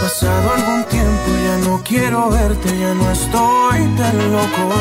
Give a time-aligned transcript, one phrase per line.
[0.00, 4.74] Pasado algún tiempo, ya no quiero verte, ya no estoy tan loco.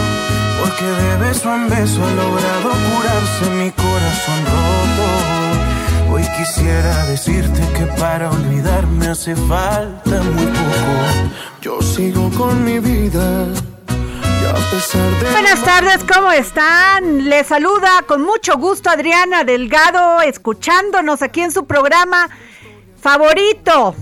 [0.59, 6.13] Porque de beso en beso ha logrado curarse mi corazón roto.
[6.13, 11.33] Hoy quisiera decirte que para olvidarme hace falta muy poco.
[11.61, 13.47] Yo sigo con mi vida.
[15.31, 17.29] Buenas tardes, ¿cómo están?
[17.29, 22.29] Les saluda con mucho gusto Adriana Delgado, escuchándonos aquí en su programa
[22.99, 23.95] favorito,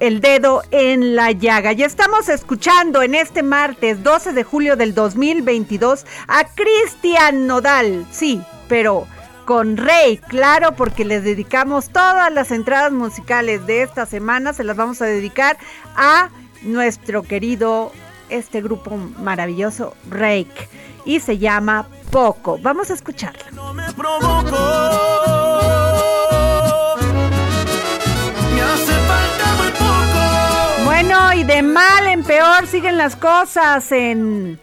[0.00, 1.72] El Dedo en la Llaga.
[1.72, 8.40] Y estamos escuchando en este martes 12 de julio del 2022 a Cristian Nodal, sí,
[8.68, 9.06] pero
[9.44, 14.76] con Rey, claro, porque les dedicamos todas las entradas musicales de esta semana, se las
[14.76, 15.56] vamos a dedicar
[15.96, 16.28] a
[16.62, 17.92] nuestro querido
[18.28, 20.68] este grupo maravilloso Rake
[21.04, 22.58] y se llama Poco.
[22.60, 23.44] Vamos a escucharla.
[23.52, 24.58] no me provocó.
[31.36, 34.58] Y de mal en peor siguen las cosas en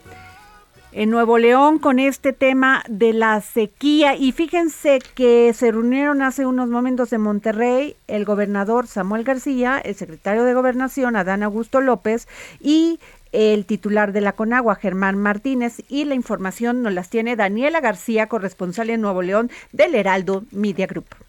[0.95, 4.15] en Nuevo León con este tema de la sequía.
[4.15, 9.95] Y fíjense que se reunieron hace unos momentos en Monterrey el gobernador Samuel García, el
[9.95, 12.29] secretario de Gobernación Adán Augusto López
[12.61, 12.99] y
[13.33, 18.27] el titular de la Conagua, Germán Martínez, y la información nos las tiene Daniela García,
[18.27, 21.24] corresponsal en Nuevo León del Heraldo Media Group.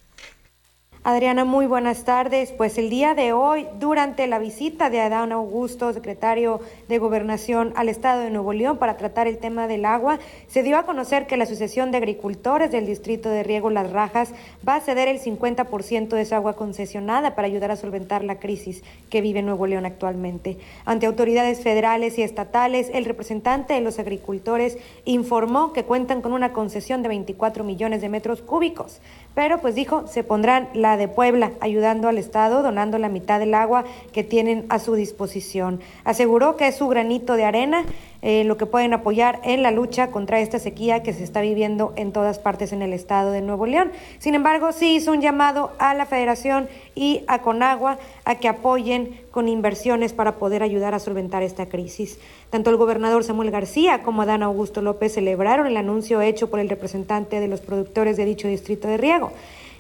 [1.09, 2.51] Adriana, muy buenas tardes.
[2.51, 6.59] Pues el día de hoy, durante la visita de Adán Augusto, secretario
[6.89, 10.19] de Gobernación al Estado de Nuevo León para tratar el tema del agua,
[10.49, 14.33] se dio a conocer que la Asociación de Agricultores del Distrito de Riego Las Rajas
[14.69, 18.83] va a ceder el 50% de su agua concesionada para ayudar a solventar la crisis
[19.09, 20.59] que vive Nuevo León actualmente.
[20.87, 26.53] Ante autoridades federales y estatales, el representante de los agricultores informó que cuentan con una
[26.53, 29.01] concesión de 24 millones de metros cúbicos,
[29.37, 33.53] pero pues dijo, se pondrán la de Puebla, ayudando al Estado, donando la mitad del
[33.53, 35.81] agua que tienen a su disposición.
[36.05, 37.85] Aseguró que es su granito de arena
[38.29, 41.93] eh, lo que pueden apoyar en la lucha contra esta sequía que se está viviendo
[41.95, 43.93] en todas partes en el estado de Nuevo León.
[44.19, 49.21] Sin embargo, sí hizo un llamado a la Federación y a Conagua a que apoyen
[49.31, 52.19] con inversiones para poder ayudar a solventar esta crisis.
[52.51, 56.69] Tanto el gobernador Samuel García como Adán Augusto López celebraron el anuncio hecho por el
[56.69, 59.31] representante de los productores de dicho distrito de riego.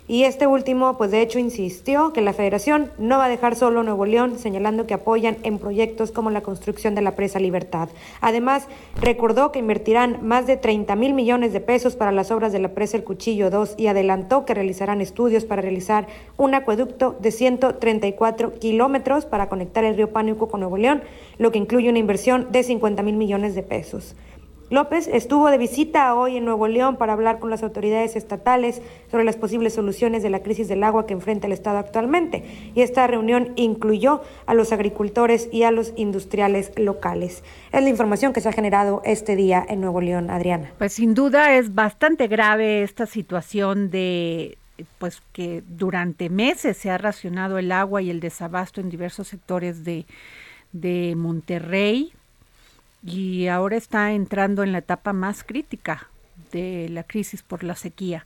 [0.08, 3.82] Y este último, pues de hecho, insistió que la federación no va a dejar solo
[3.82, 7.88] Nuevo León, señalando que apoyan en proyectos como la construcción de la presa Libertad.
[8.20, 8.68] Además,
[9.00, 12.68] recordó que invertirán más de 30 mil millones de pesos para las obras de la
[12.68, 16.06] presa El Cuchillo 2 y adelantó que realizarán estudios para realizar
[16.36, 21.02] un acueducto de 134 kilómetros para conectar el río Pánico con Nuevo León,
[21.38, 24.14] lo que incluye una inversión de 50 mil millones de pesos.
[24.68, 29.22] López estuvo de visita hoy en Nuevo León para hablar con las autoridades estatales sobre
[29.22, 32.42] las posibles soluciones de la crisis del agua que enfrenta el Estado actualmente.
[32.74, 37.44] Y esta reunión incluyó a los agricultores y a los industriales locales.
[37.70, 40.72] Es la información que se ha generado este día en Nuevo León, Adriana.
[40.78, 44.58] Pues sin duda es bastante grave esta situación de
[44.98, 49.84] pues que durante meses se ha racionado el agua y el desabasto en diversos sectores
[49.84, 50.06] de,
[50.72, 52.12] de Monterrey
[53.04, 56.08] y ahora está entrando en la etapa más crítica
[56.52, 58.24] de la crisis por la sequía.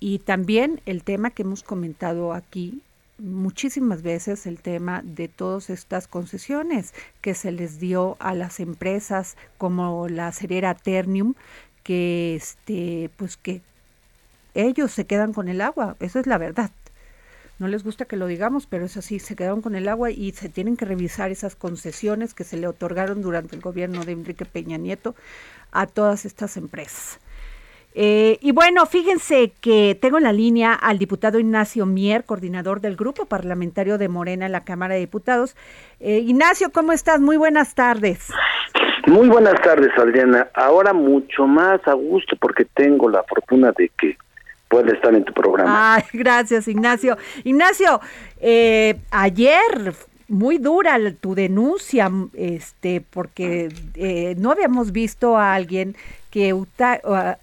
[0.00, 2.82] Y también el tema que hemos comentado aquí
[3.18, 9.36] muchísimas veces, el tema de todas estas concesiones que se les dio a las empresas
[9.58, 11.34] como la cerera Ternium,
[11.82, 13.62] que este, pues que
[14.54, 16.70] ellos se quedan con el agua, esa es la verdad.
[17.58, 20.32] No les gusta que lo digamos, pero es así, se quedaron con el agua y
[20.32, 24.44] se tienen que revisar esas concesiones que se le otorgaron durante el gobierno de Enrique
[24.44, 25.14] Peña Nieto
[25.72, 27.18] a todas estas empresas.
[27.98, 32.94] Eh, y bueno, fíjense que tengo en la línea al diputado Ignacio Mier, coordinador del
[32.94, 35.56] grupo parlamentario de Morena en la Cámara de Diputados.
[35.98, 37.22] Eh, Ignacio, ¿cómo estás?
[37.22, 38.28] Muy buenas tardes.
[39.06, 40.50] Muy buenas tardes, Adriana.
[40.52, 44.18] Ahora mucho más a gusto porque tengo la fortuna de que
[44.68, 45.94] pueda estar en tu programa.
[45.96, 47.16] Ay, gracias, Ignacio.
[47.44, 48.00] Ignacio,
[48.40, 49.94] eh, ayer
[50.28, 53.68] muy dura tu denuncia, este, porque
[54.38, 55.94] no habíamos visto a alguien
[56.36, 56.52] que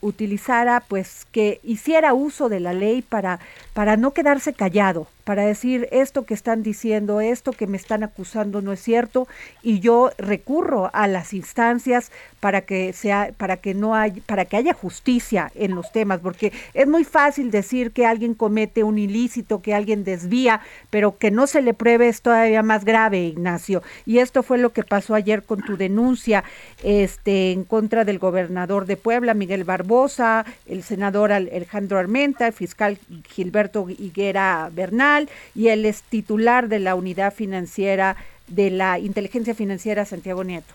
[0.01, 3.39] utilizara, pues que hiciera uso de la ley para,
[3.73, 8.61] para no quedarse callado, para decir esto que están diciendo, esto que me están acusando
[8.61, 9.27] no es cierto
[9.61, 14.57] y yo recurro a las instancias para que sea para que no hay para que
[14.57, 19.61] haya justicia en los temas, porque es muy fácil decir que alguien comete un ilícito,
[19.61, 23.81] que alguien desvía, pero que no se le pruebe es todavía más grave, Ignacio.
[24.05, 26.43] Y esto fue lo que pasó ayer con tu denuncia
[26.83, 32.97] este en contra del gobernador de Puebla, Miguel Barbosa, el senador Alejandro Armenta, el fiscal
[33.29, 38.15] Gilberto Higuera Bernal y el es titular de la unidad financiera
[38.47, 40.73] de la inteligencia financiera Santiago Nieto.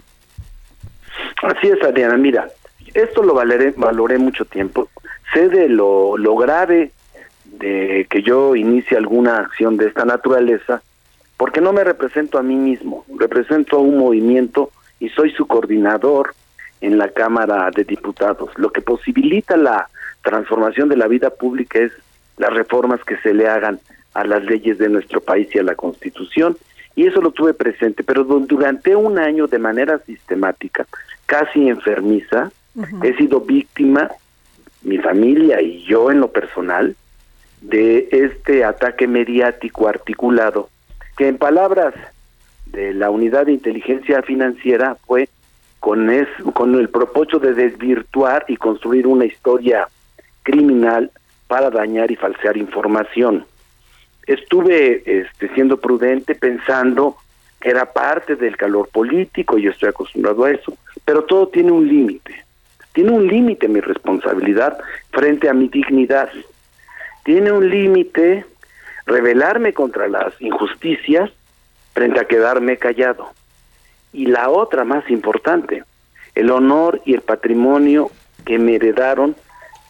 [1.43, 2.16] Así es, Adriana.
[2.16, 2.49] Mira,
[2.94, 4.88] esto lo valoré, valoré mucho tiempo.
[5.32, 6.93] Sé de lo, lo grave
[7.44, 10.82] de que yo inicie alguna acción de esta naturaleza,
[11.37, 14.70] porque no me represento a mí mismo, represento a un movimiento
[15.00, 16.34] y soy su coordinador
[16.80, 18.50] en la Cámara de Diputados.
[18.56, 19.88] Lo que posibilita la
[20.22, 21.92] transformación de la vida pública es
[22.36, 23.80] las reformas que se le hagan
[24.14, 26.56] a las leyes de nuestro país y a la Constitución.
[26.94, 30.86] Y eso lo tuve presente, pero durante un año de manera sistemática,
[31.26, 32.50] casi enfermiza,
[33.02, 34.10] he sido víctima,
[34.82, 36.96] mi familia y yo en lo personal,
[37.60, 40.69] de este ataque mediático articulado,
[41.16, 41.94] que en palabras
[42.66, 45.28] de la unidad de inteligencia financiera fue
[45.80, 49.88] con, es, con el propósito de desvirtuar y construir una historia
[50.42, 51.10] criminal
[51.46, 53.44] para dañar y falsear información.
[54.26, 57.16] Estuve este, siendo prudente pensando
[57.60, 61.88] que era parte del calor político, yo estoy acostumbrado a eso, pero todo tiene un
[61.88, 62.44] límite.
[62.92, 64.78] Tiene un límite mi responsabilidad
[65.10, 66.30] frente a mi dignidad.
[67.25, 68.44] Tiene un límite
[69.06, 71.30] rebelarme contra las injusticias
[71.94, 73.30] frente a quedarme callado.
[74.12, 75.84] Y la otra más importante,
[76.34, 78.10] el honor y el patrimonio
[78.44, 79.37] que me heredaron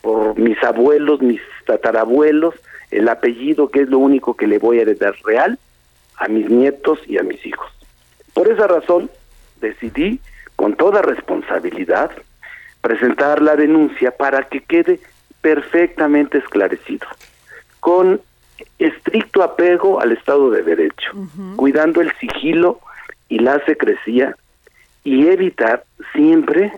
[0.02, 2.54] por mis abuelos, mis tatarabuelos,
[2.90, 5.58] el apellido que es lo único que le voy a heredar real
[6.16, 7.70] a mis nietos y a mis hijos.
[8.34, 9.10] Por esa razón
[9.60, 10.20] decidí,
[10.56, 12.10] con toda responsabilidad,
[12.80, 15.00] presentar la denuncia para que quede
[15.40, 17.06] perfectamente esclarecido,
[17.80, 18.20] con
[18.78, 21.12] estricto apego al Estado de Derecho,
[21.56, 22.80] cuidando el sigilo
[23.28, 24.36] y la secrecía
[25.04, 26.72] y evitar siempre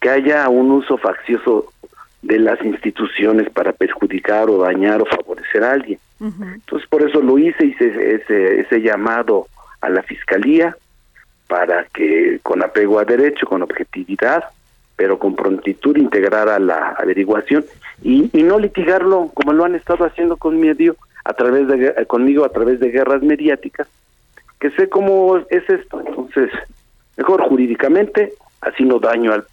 [0.00, 1.72] que haya un uso faccioso
[2.22, 5.98] de las instituciones para perjudicar o dañar o favorecer a alguien.
[6.20, 9.46] Entonces por eso lo hice, hice ese, ese llamado
[9.80, 10.76] a la fiscalía
[11.48, 14.44] para que con apego a derecho, con objetividad,
[14.96, 17.64] pero con prontitud integrara la averiguación
[18.02, 22.44] y, y no litigarlo como lo han estado haciendo con medio a través de conmigo
[22.44, 23.88] a través de guerras mediáticas
[24.64, 26.00] que sé cómo es esto.
[26.00, 26.50] Entonces
[27.18, 29.44] mejor jurídicamente así no daño al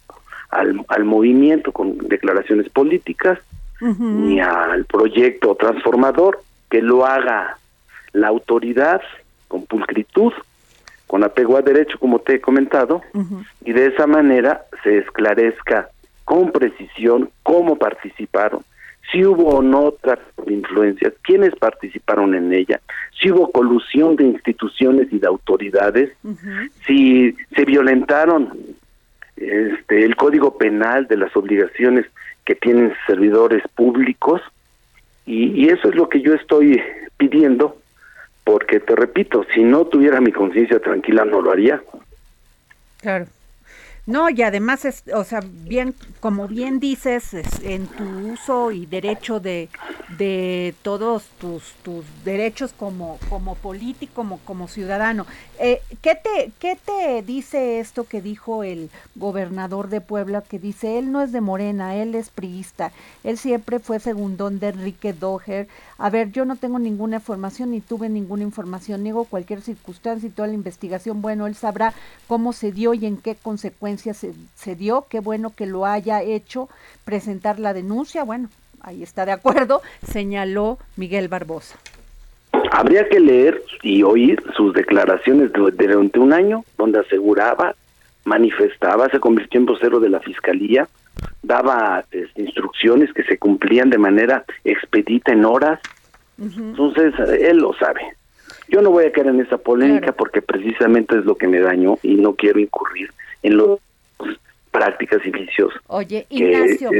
[0.48, 3.38] al, al movimiento con declaraciones políticas
[3.80, 7.58] ni al proyecto transformador que lo haga
[8.12, 9.02] la autoridad
[9.48, 10.32] con pulcritud
[11.06, 13.02] con apego a derecho como te he comentado
[13.64, 15.88] y de esa manera se esclarezca
[16.24, 18.62] con precisión cómo participaron
[19.12, 22.80] si hubo o no tráfico de influencias, quiénes participaron en ella,
[23.20, 26.10] si hubo colusión de instituciones y de autoridades,
[26.86, 28.52] si se violentaron
[29.36, 32.06] este, el código penal de las obligaciones
[32.44, 34.40] que tienen servidores públicos
[35.26, 36.82] y, y eso es lo que yo estoy
[37.18, 37.76] pidiendo
[38.44, 41.80] porque te repito, si no tuviera mi conciencia tranquila no lo haría.
[43.00, 43.26] Claro.
[44.04, 47.30] No, y además es, o sea, bien, como bien dices,
[47.62, 49.68] en tu uso y derecho de,
[50.18, 55.24] de todos tus, tus derechos como, como político, como, como ciudadano.
[55.60, 60.42] Eh, ¿qué, te, ¿Qué te dice esto que dijo el gobernador de Puebla?
[60.42, 62.90] Que dice, él no es de Morena, él es priista,
[63.22, 65.68] él siempre fue segundón de Enrique Doher.
[66.02, 70.32] A ver, yo no tengo ninguna información ni tuve ninguna información, niego cualquier circunstancia y
[70.32, 71.22] toda la investigación.
[71.22, 71.94] Bueno, él sabrá
[72.26, 75.06] cómo se dio y en qué consecuencias se, se dio.
[75.08, 76.68] Qué bueno que lo haya hecho,
[77.04, 78.24] presentar la denuncia.
[78.24, 78.48] Bueno,
[78.80, 81.78] ahí está de acuerdo, señaló Miguel Barbosa.
[82.72, 87.76] Habría que leer y oír sus declaraciones durante un año, donde aseguraba,
[88.24, 90.88] manifestaba, se convirtió en vocero de la Fiscalía,
[91.42, 95.80] daba este, instrucciones que se cumplían de manera expedita en horas.
[96.38, 98.00] Entonces, él lo sabe.
[98.68, 101.98] Yo no voy a caer en esa polémica porque precisamente es lo que me dañó
[102.02, 103.78] y no quiero incurrir en las
[104.70, 105.72] prácticas y vicios.
[105.88, 106.90] Oye, Ignacio,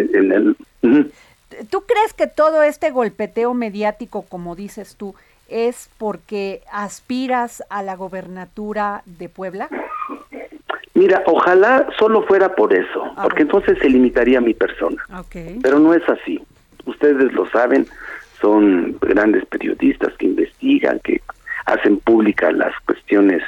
[1.70, 5.14] ¿tú crees que todo este golpeteo mediático, como dices tú,
[5.48, 9.68] es porque aspiras a la gobernatura de Puebla?
[10.94, 15.02] Mira, ojalá solo fuera por eso, ah, porque entonces se limitaría a mi persona.
[15.62, 16.40] Pero no es así.
[16.84, 17.86] Ustedes lo saben,
[18.40, 21.22] son grandes periodistas que investigan, que
[21.64, 23.42] hacen públicas las cuestiones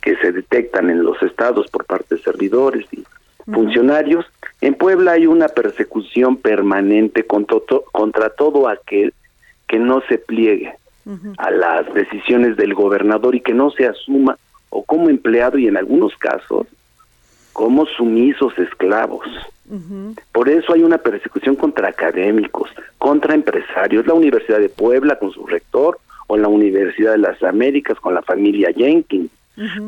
[0.00, 3.04] que se detectan en los estados por parte de servidores y
[3.52, 4.24] funcionarios.
[4.60, 7.58] En Puebla hay una persecución permanente contra,
[7.92, 9.12] contra todo aquel
[9.68, 10.74] que no se pliegue
[11.38, 14.38] a las decisiones del gobernador y que no se asuma
[14.70, 16.66] o como empleado y en algunos casos
[17.56, 19.26] como sumisos esclavos.
[20.30, 24.06] Por eso hay una persecución contra académicos, contra empresarios.
[24.06, 28.20] La Universidad de Puebla con su rector o la Universidad de las Américas con la
[28.20, 29.30] familia Jenkins.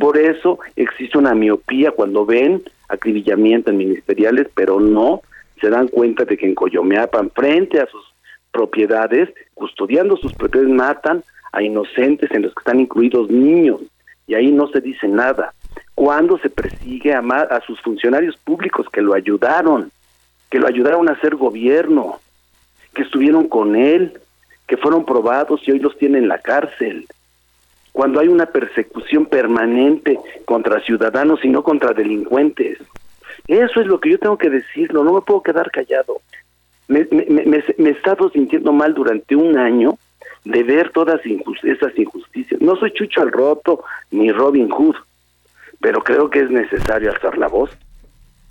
[0.00, 5.20] Por eso existe una miopía cuando ven acribillamientos ministeriales, pero no
[5.60, 8.02] se dan cuenta de que en Coyomeapan, frente a sus
[8.50, 11.22] propiedades, custodiando sus propiedades, matan
[11.52, 13.82] a inocentes en los que están incluidos niños,
[14.26, 15.52] y ahí no se dice nada.
[15.98, 19.90] Cuando se persigue a, a sus funcionarios públicos que lo ayudaron,
[20.48, 22.20] que lo ayudaron a hacer gobierno,
[22.94, 24.12] que estuvieron con él,
[24.68, 27.08] que fueron probados y hoy los tienen en la cárcel.
[27.90, 32.78] Cuando hay una persecución permanente contra ciudadanos y no contra delincuentes.
[33.48, 36.20] Eso es lo que yo tengo que decirlo, no me puedo quedar callado.
[36.86, 39.98] Me, he estado sintiendo mal durante un año
[40.44, 41.20] de ver todas
[41.64, 42.60] esas injusticias.
[42.60, 44.94] No soy Chucho al Roto ni Robin Hood,
[45.80, 47.70] pero creo que es necesario alzar la voz.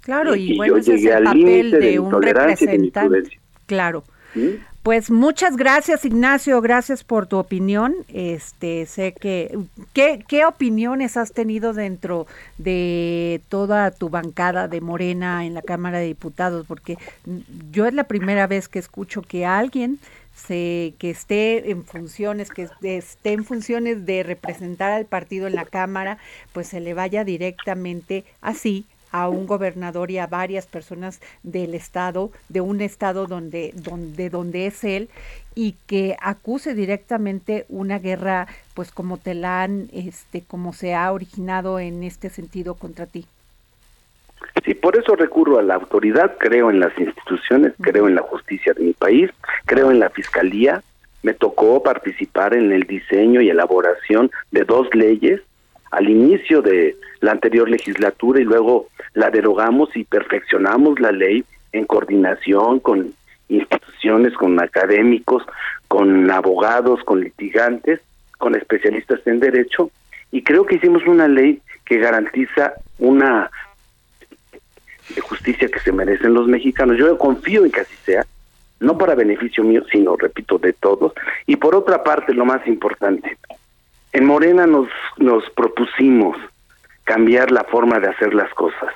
[0.02, 3.40] Claro, y, bueno, ese es el papel de, un representante.
[3.66, 4.04] Claro.
[4.36, 4.52] ¿Mm?
[4.88, 7.94] Pues muchas gracias Ignacio, gracias por tu opinión.
[8.08, 9.60] Este sé que
[9.92, 12.26] ¿qué, qué opiniones has tenido dentro
[12.58, 16.98] de toda tu bancada de Morena en la Cámara de Diputados, porque
[17.70, 20.00] yo es la primera vez que escucho que alguien
[20.38, 25.66] se, que esté en funciones, que esté en funciones de representar al partido en la
[25.66, 26.20] Cámara,
[26.54, 32.32] pues se le vaya directamente así a un gobernador y a varias personas del estado,
[32.50, 35.10] de un estado donde, donde, donde es él,
[35.56, 41.12] y que acuse directamente una guerra, pues como te la han, este, como se ha
[41.12, 43.26] originado en este sentido contra ti.
[44.66, 48.74] Sí, por eso recurro a la autoridad, creo en las instituciones, creo en la justicia
[48.74, 49.30] de mi país,
[49.66, 50.82] creo en la fiscalía.
[51.24, 55.42] Me tocó participar en el diseño y elaboración de dos leyes
[55.92, 61.86] al inicio de la anterior legislatura y luego la derogamos y perfeccionamos la ley en
[61.86, 63.14] coordinación con
[63.50, 65.44] instituciones, con académicos,
[65.88, 68.02] con abogados, con litigantes,
[68.38, 69.90] con especialistas en derecho
[70.32, 73.50] y creo que hicimos una ley que garantiza una
[75.22, 76.98] justicia que se merecen los mexicanos.
[76.98, 78.26] Yo confío en que así sea,
[78.80, 81.14] no para beneficio mío, sino, repito, de todos.
[81.46, 83.38] Y por otra parte, lo más importante,
[84.14, 84.88] en Morena nos,
[85.18, 86.38] nos propusimos
[87.04, 88.94] cambiar la forma de hacer las cosas,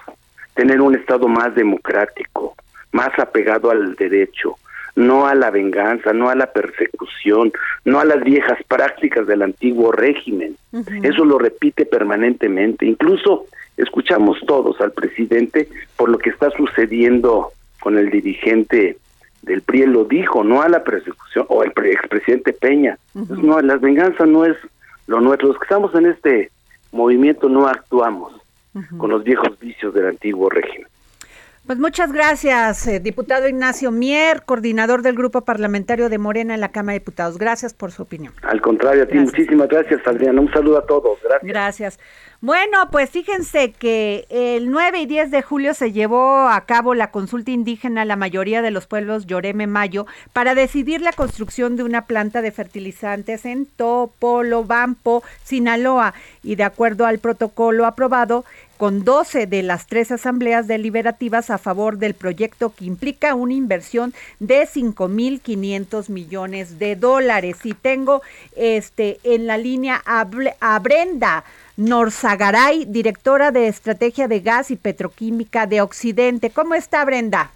[0.54, 2.56] tener un Estado más democrático,
[2.92, 4.58] más apegado al derecho,
[4.96, 7.52] no a la venganza, no a la persecución,
[7.86, 10.58] no a las viejas prácticas del antiguo régimen.
[11.04, 12.86] Eso lo repite permanentemente.
[12.86, 13.46] Incluso
[13.78, 18.98] escuchamos todos al presidente por lo que está sucediendo con el dirigente
[19.42, 22.98] del PRI, lo dijo, no a la persecución, o el expresidente Peña.
[23.14, 24.56] no, las venganzas no es
[25.08, 25.48] lo nuestro.
[25.48, 26.52] Los que estamos en este
[26.92, 28.34] movimiento no actuamos
[28.98, 30.88] con los viejos vicios del antiguo régimen.
[31.68, 36.72] Pues muchas gracias, eh, diputado Ignacio Mier, coordinador del Grupo Parlamentario de Morena en la
[36.72, 37.38] Cámara de Diputados.
[37.38, 38.34] Gracias por su opinión.
[38.42, 40.42] Al contrario, a ti muchísimas gracias, Adriana.
[40.42, 41.20] Un saludo a todos.
[41.24, 41.48] Gracias.
[41.48, 42.00] Gracias.
[42.42, 47.12] Bueno, pues fíjense que el 9 y 10 de julio se llevó a cabo la
[47.12, 51.84] consulta indígena a la mayoría de los pueblos Lloreme Mayo para decidir la construcción de
[51.84, 56.16] una planta de fertilizantes en Topolobampo, Sinaloa.
[56.42, 58.44] Y de acuerdo al protocolo aprobado,
[58.82, 64.12] con 12 de las tres asambleas deliberativas a favor del proyecto que implica una inversión
[64.40, 67.58] de 5.500 millones de dólares.
[67.64, 68.24] Y tengo
[68.56, 70.24] este en la línea a,
[70.80, 71.44] Brenda.
[71.78, 76.50] Norzagaray, directora de Estrategia de Gas y Petroquímica de Occidente.
[76.50, 77.52] ¿Cómo está Brenda?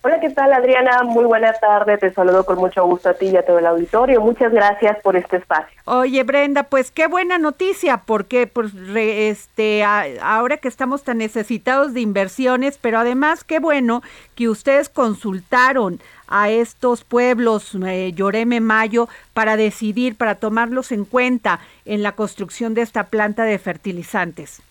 [0.00, 1.02] Hola, ¿qué tal Adriana?
[1.02, 4.20] Muy buena tarde, te saludo con mucho gusto a ti y a todo el auditorio.
[4.20, 5.76] Muchas gracias por este espacio.
[5.86, 12.00] Oye Brenda, pues qué buena noticia, porque pues, este, ahora que estamos tan necesitados de
[12.00, 14.02] inversiones, pero además qué bueno
[14.36, 21.58] que ustedes consultaron a estos pueblos, eh, Lloreme Mayo, para decidir, para tomarlos en cuenta
[21.84, 24.62] en la construcción de esta planta de fertilizantes.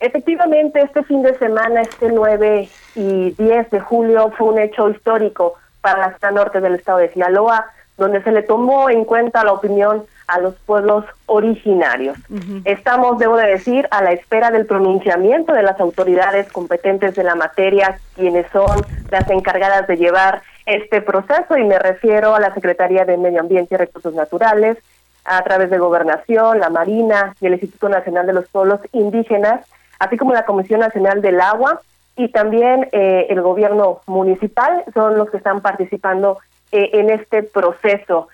[0.00, 5.54] Efectivamente, este fin de semana, este 9 y 10 de julio, fue un hecho histórico
[5.82, 7.66] para la zona norte del estado de Sinaloa,
[7.98, 12.16] donde se le tomó en cuenta la opinión a los pueblos originarios.
[12.64, 17.34] Estamos, debo de decir, a la espera del pronunciamiento de las autoridades competentes de la
[17.34, 18.80] materia, quienes son
[19.10, 23.74] las encargadas de llevar este proceso, y me refiero a la Secretaría de Medio Ambiente
[23.74, 24.78] y Recursos Naturales,
[25.24, 29.66] a través de Gobernación, la Marina y el Instituto Nacional de los Pueblos Indígenas,
[30.00, 31.80] así como la Comisión Nacional del Agua
[32.16, 36.38] y también eh, el gobierno municipal son los que están participando
[36.72, 38.28] eh, en este proceso.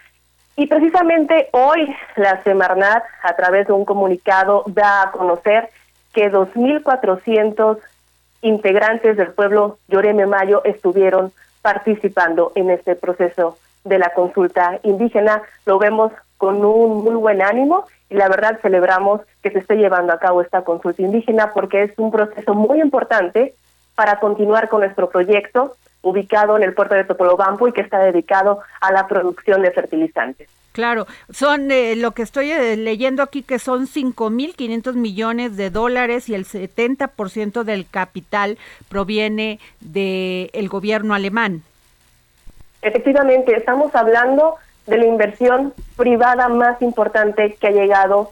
[0.56, 5.68] Y precisamente hoy la Semarnat, a través de un comunicado, da a conocer
[6.14, 7.78] que 2.400
[8.40, 15.42] integrantes del pueblo Lloreme Mayo estuvieron participando en este proceso de la consulta indígena.
[15.66, 20.12] Lo vemos con un muy buen ánimo y la verdad celebramos que se esté llevando
[20.12, 23.54] a cabo esta consulta indígena porque es un proceso muy importante
[23.94, 28.60] para continuar con nuestro proyecto ubicado en el puerto de Topolobampo y que está dedicado
[28.80, 30.48] a la producción de fertilizantes.
[30.72, 36.28] Claro, son eh, lo que estoy eh, leyendo aquí que son 5.500 millones de dólares
[36.28, 38.58] y el 70% del capital
[38.90, 41.62] proviene del gobierno alemán.
[42.82, 48.30] Efectivamente, estamos hablando de la inversión privada más importante que ha llegado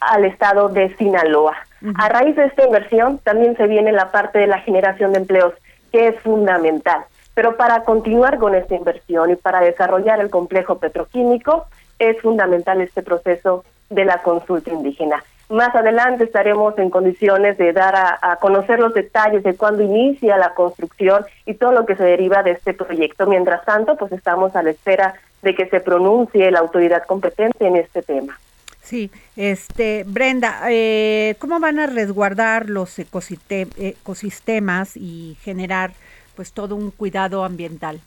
[0.00, 1.56] al estado de Sinaloa.
[1.96, 5.52] A raíz de esta inversión también se viene la parte de la generación de empleos,
[5.92, 7.04] que es fundamental.
[7.34, 11.66] Pero para continuar con esta inversión y para desarrollar el complejo petroquímico,
[11.98, 15.22] es fundamental este proceso de la consulta indígena.
[15.50, 20.54] Más adelante estaremos en condiciones de dar a, conocer los detalles de cuándo inicia la
[20.54, 23.26] construcción y todo lo que se deriva de este proyecto.
[23.26, 25.14] Mientras tanto, pues estamos a la espera
[25.44, 28.40] de que se pronuncie la autoridad competente en este tema.
[28.82, 35.92] Sí, este Brenda, eh, ¿cómo van a resguardar los ecosistemas y generar
[36.34, 38.00] pues todo un cuidado ambiental?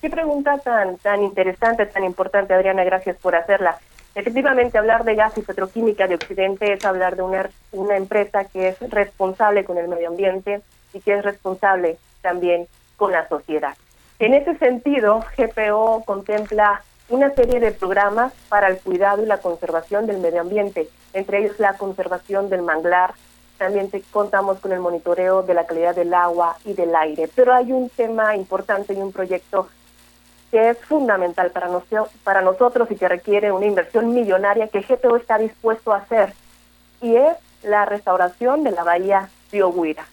[0.00, 2.82] Qué pregunta tan tan interesante, tan importante, Adriana.
[2.82, 3.78] Gracias por hacerla.
[4.14, 8.68] Efectivamente, hablar de gas y petroquímica de Occidente es hablar de una, una empresa que
[8.68, 10.60] es responsable con el medio ambiente
[10.92, 13.74] y que es responsable también con la sociedad.
[14.22, 20.06] En ese sentido, GPO contempla una serie de programas para el cuidado y la conservación
[20.06, 23.14] del medio ambiente, entre ellos la conservación del manglar.
[23.58, 27.28] También contamos con el monitoreo de la calidad del agua y del aire.
[27.34, 29.68] Pero hay un tema importante y un proyecto
[30.52, 35.92] que es fundamental para, nosotros y que requiere una inversión millonaria que GPO está dispuesto
[35.92, 36.32] a hacer,
[37.00, 39.28] y es la restauración de la bahía
[39.64, 40.06] Oguira.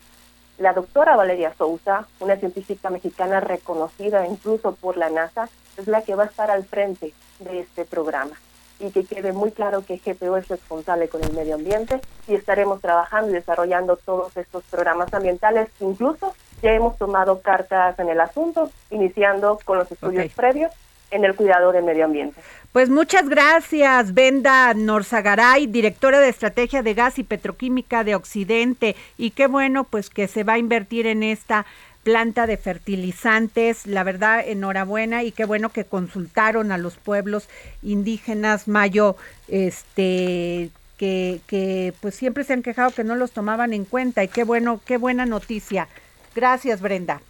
[0.59, 6.15] La doctora Valeria Sousa, una científica mexicana reconocida incluso por la NASA, es la que
[6.15, 8.35] va a estar al frente de este programa
[8.77, 12.81] y que quede muy claro que GPO es responsable con el medio ambiente y estaremos
[12.81, 15.69] trabajando y desarrollando todos estos programas ambientales.
[15.79, 20.73] Incluso ya hemos tomado cartas en el asunto, iniciando con los estudios previos
[21.11, 22.39] en el cuidado del medio ambiente.
[22.71, 28.95] Pues muchas gracias, Benda Norzagaray, directora de Estrategia de Gas y Petroquímica de Occidente.
[29.17, 31.65] Y qué bueno, pues que se va a invertir en esta
[32.03, 33.87] planta de fertilizantes.
[33.87, 37.49] La verdad, enhorabuena y qué bueno que consultaron a los pueblos
[37.81, 39.15] indígenas mayo,
[39.47, 44.27] este, que, que pues siempre se han quejado que no los tomaban en cuenta y
[44.27, 45.87] qué bueno, qué buena noticia.
[46.35, 47.21] Gracias, Brenda.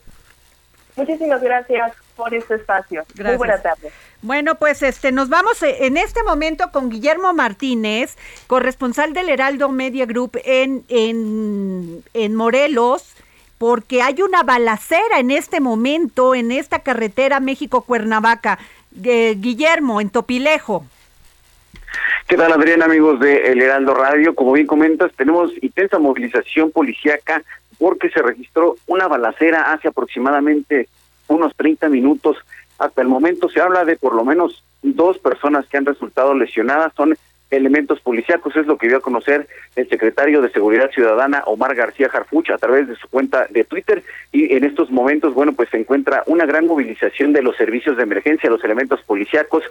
[0.97, 3.05] Muchísimas gracias por este espacio.
[3.23, 3.91] Muy buena tarde.
[4.21, 9.69] Bueno, pues este nos vamos eh, en este momento con Guillermo Martínez, corresponsal del Heraldo
[9.69, 13.15] Media Group en, en, en Morelos
[13.57, 18.59] porque hay una balacera en este momento en esta carretera México-Cuernavaca.
[19.03, 20.85] Eh, Guillermo, en Topilejo.
[22.27, 24.35] ¿Qué tal, Adrián, amigos de El Heraldo Radio?
[24.35, 27.43] Como bien comentas, tenemos intensa movilización policíaca
[27.77, 30.87] porque se registró una balacera hace aproximadamente
[31.29, 32.37] unos 30 minutos.
[32.77, 36.93] Hasta el momento se habla de por lo menos dos personas que han resultado lesionadas.
[36.95, 37.17] Son
[37.51, 42.09] elementos policíacos, es lo que dio a conocer el secretario de Seguridad Ciudadana, Omar García
[42.09, 44.03] Jarfuch, a través de su cuenta de Twitter.
[44.31, 48.03] Y en estos momentos, bueno, pues se encuentra una gran movilización de los servicios de
[48.03, 49.63] emergencia, los elementos policíacos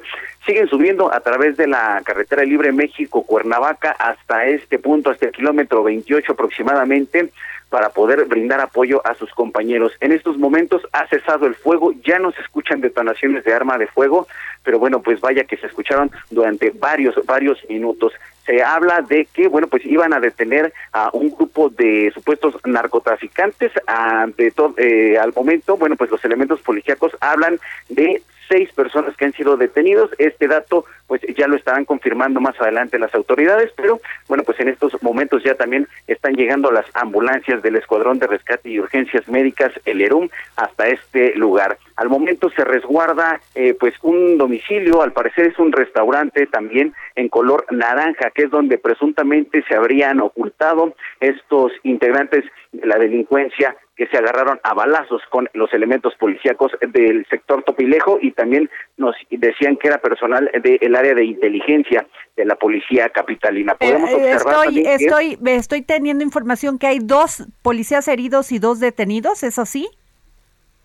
[0.46, 5.82] siguen subiendo a través de la carretera libre México-Cuernavaca hasta este punto, hasta el kilómetro
[5.82, 7.30] 28 aproximadamente
[7.68, 9.92] para poder brindar apoyo a sus compañeros.
[10.00, 13.86] En estos momentos ha cesado el fuego, ya no se escuchan detonaciones de arma de
[13.86, 14.26] fuego,
[14.62, 18.12] pero bueno, pues vaya que se escucharon durante varios, varios minutos
[18.48, 23.72] se habla de que, bueno, pues iban a detener a un grupo de supuestos narcotraficantes.
[23.86, 29.26] A, de eh, al momento, bueno, pues los elementos policíacos hablan de seis personas que
[29.26, 30.10] han sido detenidos.
[30.18, 34.68] Este dato, pues ya lo estarán confirmando más adelante las autoridades, pero bueno, pues en
[34.68, 39.72] estos momentos ya también están llegando las ambulancias del Escuadrón de Rescate y Urgencias Médicas,
[39.84, 41.78] el ERUM, hasta este lugar.
[41.96, 47.28] Al momento se resguarda, eh, pues, un domicilio, al parecer es un restaurante también en
[47.28, 54.06] color naranja, que es donde presuntamente se habrían ocultado estos integrantes de la delincuencia que
[54.06, 59.76] se agarraron a balazos con los elementos policíacos del sector Topilejo y también nos decían
[59.76, 62.06] que era personal del área de inteligencia
[62.36, 63.74] de la policía capitalina.
[63.74, 69.42] Podemos eh, estoy, estoy, estoy teniendo información que hay dos policías heridos y dos detenidos,
[69.42, 69.88] ¿es así?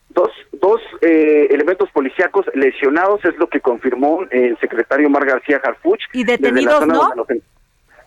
[0.10, 6.02] Dos, dos eh, elementos policíacos lesionados es lo que confirmó el secretario Mar García Harfuch.
[6.14, 7.14] ¿Y detenidos no?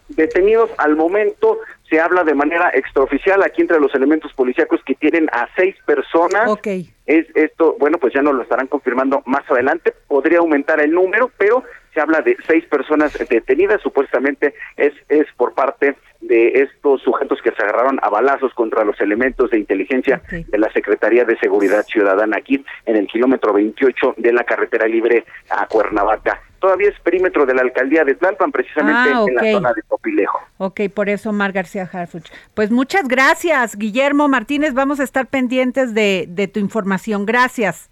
[0.08, 5.28] Detenidos al momento se habla de manera extraoficial aquí entre los elementos policíacos que tienen
[5.32, 6.48] a seis personas.
[6.48, 6.66] Ok.
[7.06, 9.94] Es esto, bueno, pues ya nos lo estarán confirmando más adelante.
[10.08, 11.62] Podría aumentar el número, pero
[11.94, 13.80] se habla de seis personas detenidas.
[13.80, 19.00] Supuestamente es, es por parte de estos sujetos que se agarraron a balazos contra los
[19.00, 24.32] elementos de inteligencia de la Secretaría de Seguridad Ciudadana aquí en el kilómetro 28 de
[24.32, 29.24] la carretera libre a Cuernavaca todavía es perímetro de la alcaldía de Tlalpan, precisamente ah,
[29.28, 30.40] en la zona de Topilejo.
[30.58, 32.28] Ok, por eso Mar García Harfuch.
[32.54, 34.74] Pues muchas gracias, Guillermo Martínez.
[34.74, 37.24] Vamos a estar pendientes de, de tu información.
[37.24, 37.88] Gracias.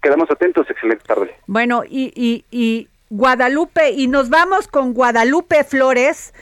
[0.00, 1.34] Quedamos atentos, excelente tarde.
[1.46, 6.32] Bueno, y, y, y Guadalupe, y nos vamos con Guadalupe Flores.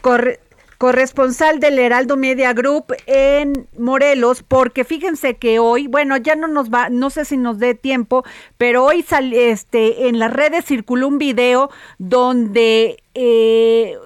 [0.00, 0.40] Corre,
[0.78, 6.70] corresponsal del Heraldo Media Group en Morelos, porque fíjense que hoy, bueno, ya no nos
[6.70, 8.24] va, no sé si nos dé tiempo,
[8.58, 13.96] pero hoy sal, este, en las redes circuló un video donde eh,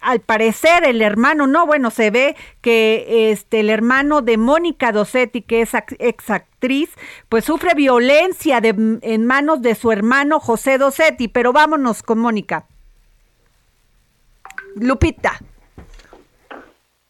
[0.00, 5.42] al parecer el hermano, no, bueno, se ve que este el hermano de Mónica Dosetti,
[5.42, 6.90] que es ex actriz,
[7.28, 12.66] pues sufre violencia de, en manos de su hermano José Dosetti, pero vámonos con Mónica.
[14.76, 15.40] Lupita.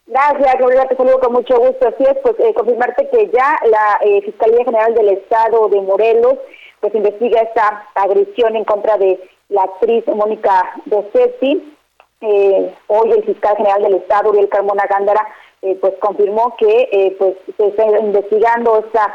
[0.08, 1.86] Gracias, Gloria, te saludo con mucho gusto.
[1.86, 6.38] Así es, pues eh, confirmarte que ya la eh, Fiscalía General del Estado de Morelos
[6.80, 11.76] pues investiga esta agresión en contra de la actriz Mónica Dossetti.
[12.22, 15.28] Eh, hoy el fiscal general del Estado, Uriel Carmona Gándara,
[15.60, 19.14] pues confirmó que pues se está investigando esta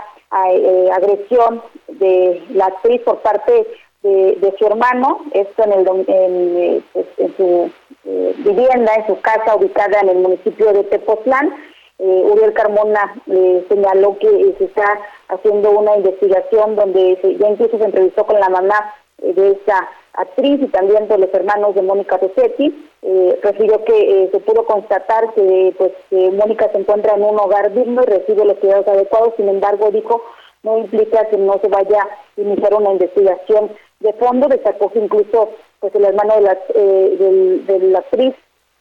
[0.94, 3.66] agresión de la actriz por parte
[4.04, 7.72] de, su hermano, esto en, el, en, pues, en su
[8.06, 11.54] eh, vivienda en su casa ubicada en el municipio de Tepoztlán.
[12.00, 17.78] Eh, Uriel Carmona eh, señaló que eh, se está haciendo una investigación donde ya incluso
[17.78, 22.18] se entrevistó con la mamá de esta actriz y también de los hermanos de Mónica
[22.18, 22.90] Rossetti.
[23.42, 25.92] refirió que se pudo constatar que pues
[26.34, 30.22] Mónica se encuentra en un hogar digno y recibe los cuidados adecuados, sin embargo dijo
[30.64, 35.50] no implica que no se vaya a iniciar una investigación de fondo, destacó que incluso
[35.84, 38.34] pues el hermano de la, eh, de la actriz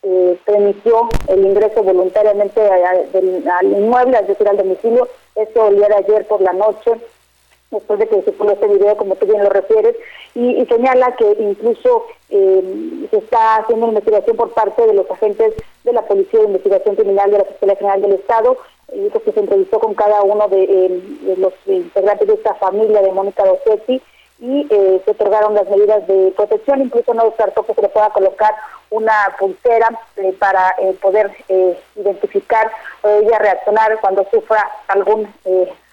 [0.04, 5.08] eh, permitió el ingreso voluntariamente al inmueble, es decir, al domicilio.
[5.34, 6.92] Esto de ayer por la noche,
[7.72, 9.96] después de que se puso este video, como tú bien lo refieres,
[10.36, 15.92] y, señala que incluso eh, se está haciendo investigación por parte de los agentes de
[15.92, 18.58] la Policía de Investigación Criminal de la Fiscalía General del Estado,
[18.92, 23.10] y que se entrevistó con cada uno de, de los integrantes de esta familia de
[23.10, 24.00] Mónica Rossetti,
[24.38, 28.10] y eh, se otorgaron las medidas de protección, incluso no descartó que se le pueda
[28.10, 28.52] colocar
[28.90, 31.30] una pulsera eh, para eh, poder
[31.96, 32.70] identificar
[33.02, 35.32] o ella reaccionar cuando sufra algún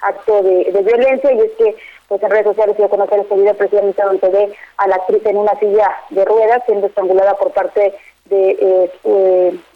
[0.02, 1.76] acto de, violencia y es que
[2.08, 5.24] pues en redes sociales dio a conocer este video precisamente donde ve a la actriz
[5.26, 7.94] en una silla de ruedas siendo estrangulada por parte
[8.26, 8.90] de,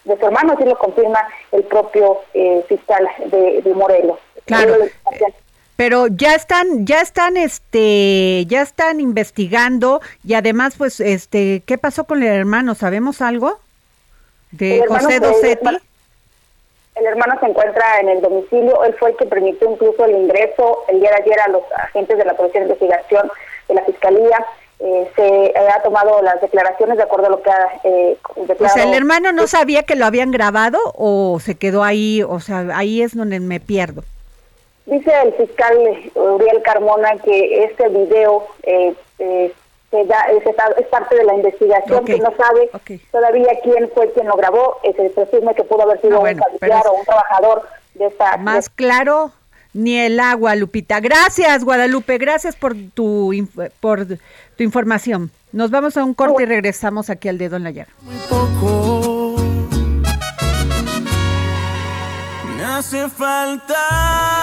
[0.04, 1.20] de su hermano, así lo confirma
[1.52, 2.22] el propio
[2.68, 4.18] fiscal de, de Morelos.
[4.46, 4.76] Claro.
[5.84, 12.06] Pero ya están, ya están, este, ya están investigando y además, pues, este, ¿qué pasó
[12.06, 12.74] con el hermano?
[12.74, 13.60] ¿Sabemos algo
[14.52, 15.78] de José Dosetti?
[16.96, 20.86] El hermano se encuentra en el domicilio, él fue el que permitió incluso el ingreso
[20.88, 23.30] el día de ayer a los agentes de la Policía de Investigación
[23.68, 24.46] de la Fiscalía.
[24.80, 28.66] Eh, se ha tomado las declaraciones de acuerdo a lo que ha eh, declarado.
[28.68, 32.24] O sea, ¿el hermano no sabía que lo habían grabado o se quedó ahí?
[32.24, 34.06] O sea, ahí es donde me pierdo.
[34.86, 35.78] Dice el fiscal
[36.16, 39.54] Uriel Carmona que este video eh, eh,
[39.92, 42.70] es, parte de la investigación que no sabe
[43.12, 46.94] todavía quién fue quien lo grabó, se presume que pudo haber sido un familiar o
[46.94, 48.38] un trabajador de esta...
[48.38, 49.32] Más claro
[49.74, 51.00] ni el agua, Lupita.
[51.00, 53.34] Gracias, Guadalupe, gracias por tu,
[53.80, 55.32] por tu información.
[55.52, 57.92] Nos vamos a un corte y regresamos aquí al dedo en la llaga.
[58.02, 59.36] Muy poco.
[62.56, 64.43] Me hace falta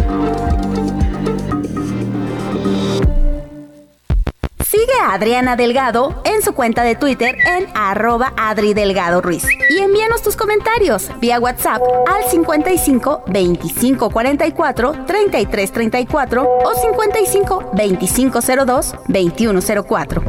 [4.81, 9.43] Sigue a Adriana Delgado en su cuenta de Twitter en arroba Adri Delgado Ruiz.
[9.69, 18.39] Y envíanos tus comentarios vía WhatsApp al 55 25 44 33 34 o 55 25
[18.65, 20.23] 02 21 04.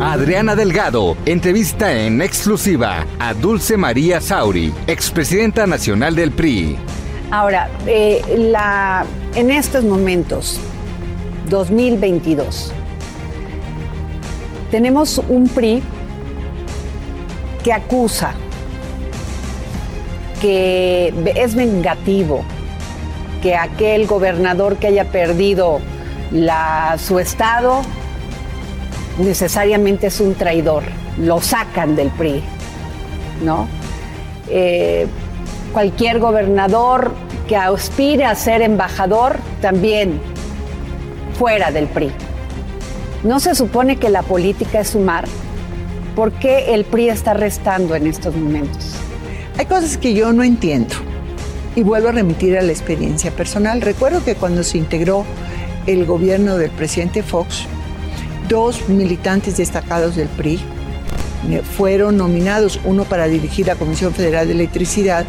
[0.00, 6.78] Adriana Delgado entrevista en exclusiva a Dulce María Sauri, expresidenta nacional del PRI.
[7.32, 9.04] Ahora, eh, la,
[9.36, 10.60] en estos momentos,
[11.48, 12.72] 2022,
[14.70, 15.82] tenemos un PRI
[17.64, 18.32] que acusa,
[20.40, 22.44] que es vengativo,
[23.42, 25.80] que aquel gobernador que haya perdido
[26.98, 27.82] su estado
[29.18, 30.84] necesariamente es un traidor,
[31.18, 32.42] lo sacan del PRI,
[33.42, 33.66] ¿no?
[34.48, 35.06] Eh,
[35.72, 37.12] cualquier gobernador
[37.46, 40.20] que aspire a ser embajador también
[41.38, 42.10] fuera del PRI.
[43.22, 45.24] ¿No se supone que la política es sumar?
[46.14, 48.94] ¿Por qué el PRI está restando en estos momentos?
[49.58, 50.94] Hay cosas que yo no entiendo
[51.76, 53.80] y vuelvo a remitir a la experiencia personal.
[53.80, 55.24] Recuerdo que cuando se integró
[55.86, 57.66] el gobierno del presidente Fox,
[58.48, 60.60] dos militantes destacados del PRI
[61.76, 65.26] fueron nominados, uno para dirigir la Comisión Federal de Electricidad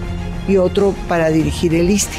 [0.48, 2.18] y otro para dirigir el ISTE.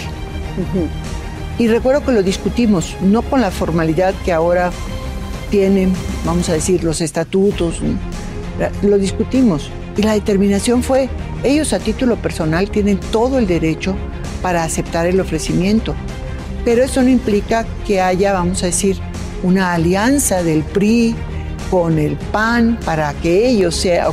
[1.59, 4.71] Y recuerdo que lo discutimos, no con la formalidad que ahora
[5.51, 5.93] tienen,
[6.25, 7.81] vamos a decir, los estatutos,
[8.83, 9.71] lo discutimos.
[9.97, 11.09] Y la determinación fue,
[11.43, 13.97] ellos a título personal tienen todo el derecho
[14.43, 15.95] para aceptar el ofrecimiento,
[16.65, 18.99] pero eso no implica que haya, vamos a decir,
[19.43, 21.15] una alianza del PRI
[21.71, 24.13] con el PAN para que ellos sean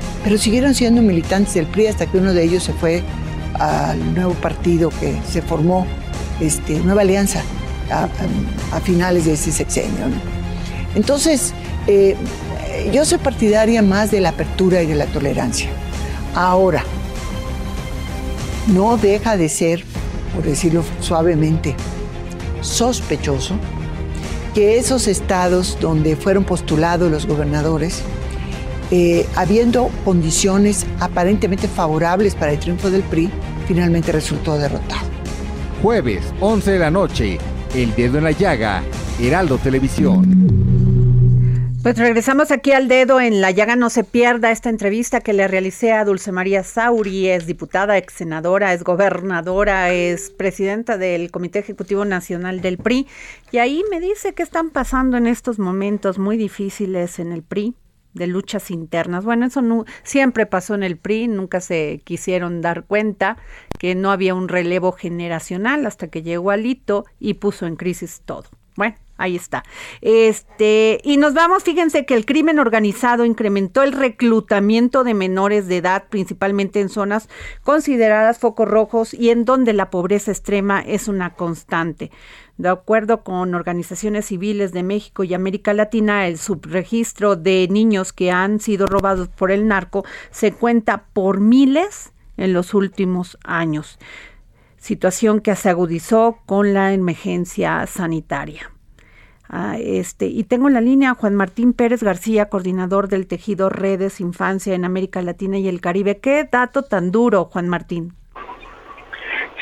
[0.23, 3.03] Pero siguieron siendo militantes del PRI hasta que uno de ellos se fue
[3.59, 5.85] al nuevo partido que se formó,
[6.39, 7.41] este, Nueva Alianza,
[7.91, 10.05] a, finales de ese sexenio.
[10.95, 11.53] Entonces,
[11.87, 12.15] eh,
[12.91, 15.69] yo soy partidaria más de la apertura y de la tolerancia.
[16.35, 16.83] Ahora,
[18.67, 19.83] no deja de ser,
[20.33, 21.75] por decirlo suavemente,
[22.61, 23.55] sospechoso
[24.53, 28.01] que esos estados donde fueron postulados los gobernadores
[28.91, 33.29] eh, habiendo condiciones aparentemente favorables para el triunfo del PRI,
[33.65, 35.07] finalmente resultó derrotado.
[35.81, 37.37] Jueves, 11 de la noche,
[37.73, 38.83] El Dedo en la Llaga,
[39.19, 40.51] Heraldo Televisión.
[41.81, 43.75] Pues regresamos aquí al dedo en la llaga.
[43.75, 47.29] No se pierda esta entrevista que le realicé a Dulce María Sauri.
[47.29, 53.07] Es diputada, ex senadora, es gobernadora, es presidenta del Comité Ejecutivo Nacional del PRI.
[53.51, 57.73] Y ahí me dice qué están pasando en estos momentos muy difíciles en el PRI
[58.13, 59.25] de luchas internas.
[59.25, 63.37] Bueno, eso no, siempre pasó en el PRI, nunca se quisieron dar cuenta
[63.79, 68.45] que no había un relevo generacional hasta que llegó Alito y puso en crisis todo.
[68.75, 69.63] Bueno, ahí está.
[70.01, 75.77] Este, y nos vamos, fíjense que el crimen organizado incrementó el reclutamiento de menores de
[75.77, 77.29] edad, principalmente en zonas
[77.63, 82.11] consideradas focos rojos y en donde la pobreza extrema es una constante.
[82.61, 88.29] De acuerdo con organizaciones civiles de México y América Latina, el subregistro de niños que
[88.29, 93.97] han sido robados por el narco se cuenta por miles en los últimos años,
[94.77, 98.71] situación que se agudizó con la emergencia sanitaria.
[99.49, 103.69] Ah, este, y tengo en la línea a Juan Martín Pérez García, coordinador del tejido
[103.69, 106.19] Redes Infancia en América Latina y el Caribe.
[106.19, 108.13] ¿Qué dato tan duro, Juan Martín?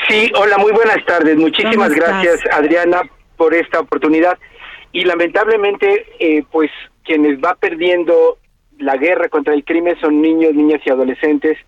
[0.09, 1.37] Sí, hola, muy buenas tardes.
[1.37, 3.03] Muchísimas gracias, Adriana,
[3.37, 4.39] por esta oportunidad.
[4.91, 6.71] Y lamentablemente, eh, pues
[7.03, 8.39] quienes va perdiendo
[8.79, 11.59] la guerra contra el crimen son niños, niñas y adolescentes.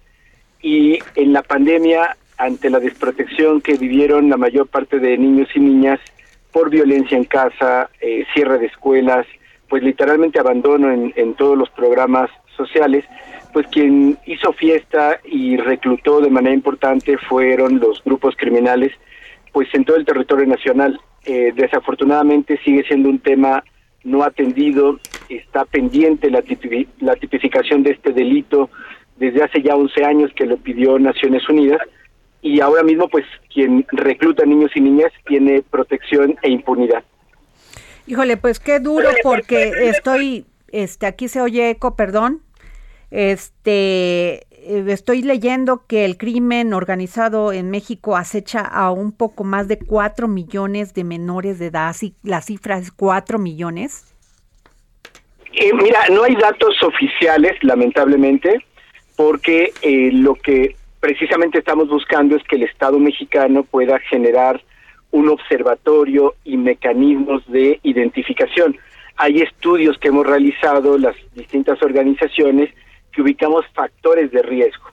[0.60, 5.60] Y en la pandemia, ante la desprotección que vivieron la mayor parte de niños y
[5.60, 6.00] niñas
[6.52, 9.28] por violencia en casa, eh, cierre de escuelas,
[9.70, 13.06] pues literalmente abandono en, en todos los programas sociales,
[13.52, 18.92] pues quien hizo fiesta y reclutó de manera importante fueron los grupos criminales,
[19.52, 21.00] pues en todo el territorio nacional.
[21.26, 23.64] Eh, desafortunadamente sigue siendo un tema
[24.04, 26.44] no atendido, está pendiente la,
[27.00, 28.70] la tipificación de este delito
[29.18, 31.82] desde hace ya 11 años que lo pidió Naciones Unidas
[32.42, 37.04] y ahora mismo pues quien recluta niños y niñas tiene protección e impunidad.
[38.08, 42.42] Híjole, pues qué duro porque estoy, este, aquí se oye eco, perdón.
[43.12, 49.68] Este, eh, estoy leyendo que el crimen organizado en México acecha a un poco más
[49.68, 51.94] de 4 millones de menores de edad.
[52.24, 54.16] La cifra es 4 millones.
[55.54, 58.64] Eh, mira, no hay datos oficiales, lamentablemente,
[59.18, 64.62] porque eh, lo que precisamente estamos buscando es que el Estado mexicano pueda generar
[65.12, 68.78] un observatorio y mecanismos de identificación.
[69.18, 72.70] Hay estudios que hemos realizado las distintas organizaciones
[73.12, 74.86] que ubicamos factores de riesgo.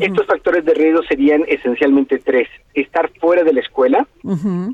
[0.00, 2.48] Estos factores de riesgo serían esencialmente tres.
[2.74, 4.06] Estar fuera de la escuela,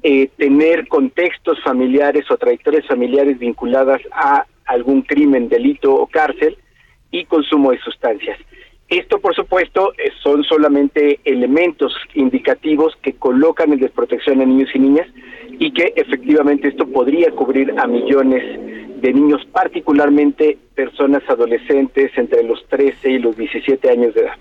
[0.03, 6.57] eh, tener contextos familiares o trayectorias familiares vinculadas a algún crimen, delito o cárcel
[7.11, 8.39] y consumo de sustancias.
[8.89, 14.79] Esto, por supuesto, eh, son solamente elementos indicativos que colocan en desprotección a niños y
[14.79, 15.07] niñas
[15.59, 18.43] y que efectivamente esto podría cubrir a millones
[19.01, 24.37] de niños, particularmente personas adolescentes entre los 13 y los 17 años de edad.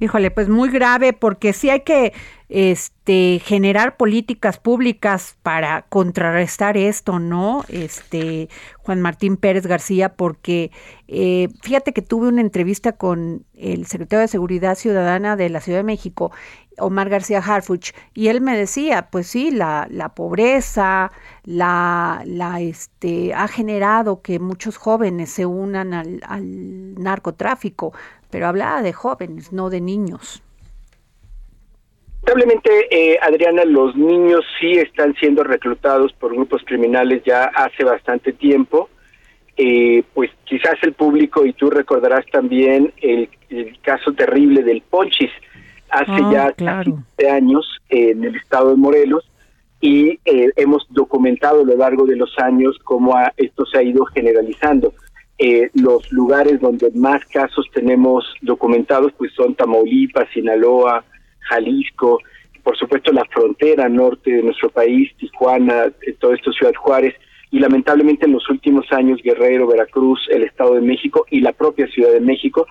[0.00, 2.12] Híjole, pues muy grave porque sí hay que
[2.48, 7.64] este generar políticas públicas para contrarrestar esto, ¿no?
[7.68, 10.70] Este Juan Martín Pérez García, porque
[11.08, 15.80] eh, fíjate que tuve una entrevista con el secretario de Seguridad Ciudadana de la Ciudad
[15.80, 16.32] de México
[16.78, 21.10] Omar García Harfuch, y él me decía, pues sí, la, la pobreza,
[21.44, 22.22] la,
[22.60, 27.92] este, ha generado que muchos jóvenes se unan al, al narcotráfico,
[28.30, 30.42] pero hablaba de jóvenes, no de niños.
[32.22, 38.32] Lamentablemente, eh, Adriana, los niños sí están siendo reclutados por grupos criminales ya hace bastante
[38.32, 38.90] tiempo.
[39.56, 45.30] Eh, pues quizás el público, y tú recordarás también el, el caso terrible del Ponchis,
[45.90, 49.28] hace ah, ya 15 años en el estado de Morelos
[49.80, 54.04] y eh, hemos documentado a lo largo de los años cómo esto se ha ido
[54.06, 54.92] generalizando.
[55.38, 61.04] Eh, los lugares donde más casos tenemos documentados pues son Tamaulipas, Sinaloa,
[61.48, 62.20] Jalisco,
[62.62, 67.14] por supuesto la frontera norte de nuestro país, Tijuana, eh, todo esto Ciudad Juárez
[67.50, 71.86] y lamentablemente en los últimos años Guerrero, Veracruz, el Estado de México y la propia
[71.88, 72.66] Ciudad de México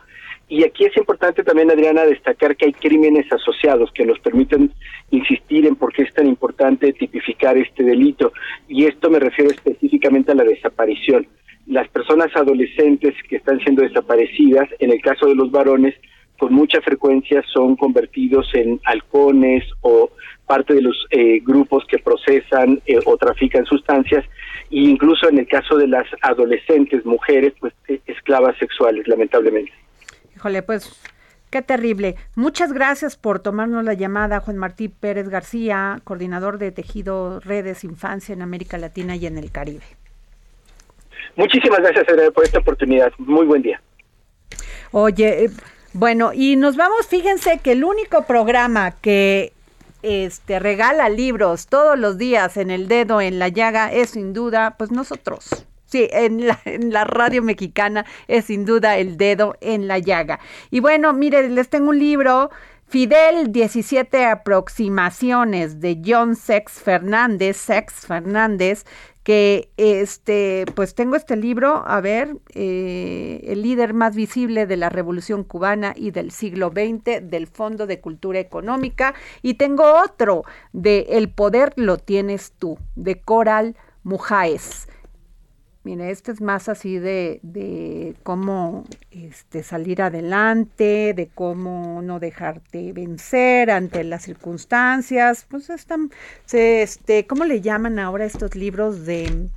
[0.50, 4.72] y aquí es importante también, Adriana, destacar que hay crímenes asociados que nos permiten
[5.12, 8.32] insistir en por qué es tan importante tipificar este delito.
[8.70, 11.28] Y esto me refiero específicamente a la desaparición.
[11.66, 15.96] Las personas adolescentes que están siendo desaparecidas, en el caso de los varones,
[16.38, 20.10] con mucha frecuencia son convertidos en halcones o
[20.46, 24.26] parte de los eh, grupos que procesan eh, o trafican sustancias
[24.72, 29.74] e incluso en el caso de las adolescentes mujeres, pues eh, esclavas sexuales, lamentablemente.
[30.36, 31.02] Híjole, pues
[31.50, 32.18] Qué terrible.
[32.36, 38.34] Muchas gracias por tomarnos la llamada, Juan Martí Pérez García, coordinador de Tejido Redes Infancia
[38.34, 39.86] en América Latina y en el Caribe.
[41.38, 43.14] Muchísimas gracias por esta oportunidad.
[43.18, 43.82] Muy buen día.
[44.92, 45.50] Oye, eh,
[45.94, 49.54] bueno, y nos vamos, fíjense que el único programa que
[50.04, 54.76] este regala libros todos los días en el dedo en la llaga es sin duda
[54.78, 55.66] pues nosotros.
[55.86, 60.40] Sí, en la, en la, radio mexicana es sin duda el dedo en la llaga.
[60.70, 62.52] Y bueno, mire, les tengo un libro,
[62.90, 68.86] Fidel, 17 aproximaciones de John Sex Fernández, Sex Fernández,
[69.28, 74.88] que este, pues tengo este libro, a ver, eh, el líder más visible de la
[74.88, 81.08] Revolución Cubana y del siglo XX, del Fondo de Cultura Económica, y tengo otro de
[81.10, 84.88] El poder lo tienes tú, de Coral Mujáez.
[85.88, 92.92] Mire, este es más así de, de cómo este, salir adelante, de cómo no dejarte
[92.92, 95.46] vencer ante las circunstancias.
[95.50, 96.12] Pues están,
[96.52, 99.48] este, ¿cómo le llaman ahora estos libros de,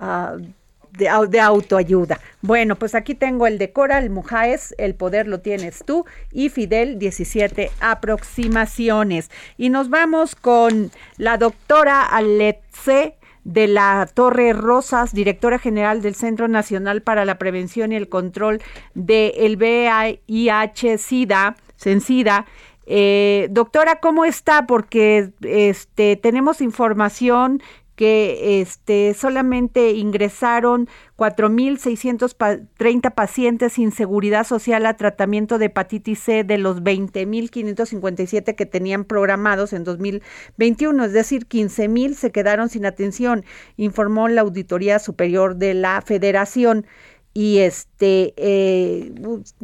[0.00, 2.20] uh, de, autoayuda?
[2.40, 6.98] Bueno, pues aquí tengo el de Coral Mujáez, El poder lo tienes tú, y Fidel,
[6.98, 9.30] 17 aproximaciones.
[9.58, 16.48] Y nos vamos con la doctora Aletze de la Torre Rosas, directora general del Centro
[16.48, 18.60] Nacional para la Prevención y el Control
[18.94, 22.46] del VIH-Sida, SENSIDA.
[22.86, 24.66] Eh, doctora, ¿cómo está?
[24.66, 27.62] Porque este, tenemos información
[27.96, 36.58] que este, solamente ingresaron 4.630 pacientes sin seguridad social a tratamiento de hepatitis C de
[36.58, 43.44] los 20.557 que tenían programados en 2021, es decir, 15.000 se quedaron sin atención,
[43.76, 46.86] informó la Auditoría Superior de la Federación.
[47.32, 49.12] Y este, eh,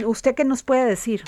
[0.04, 1.22] ¿usted qué nos puede decir?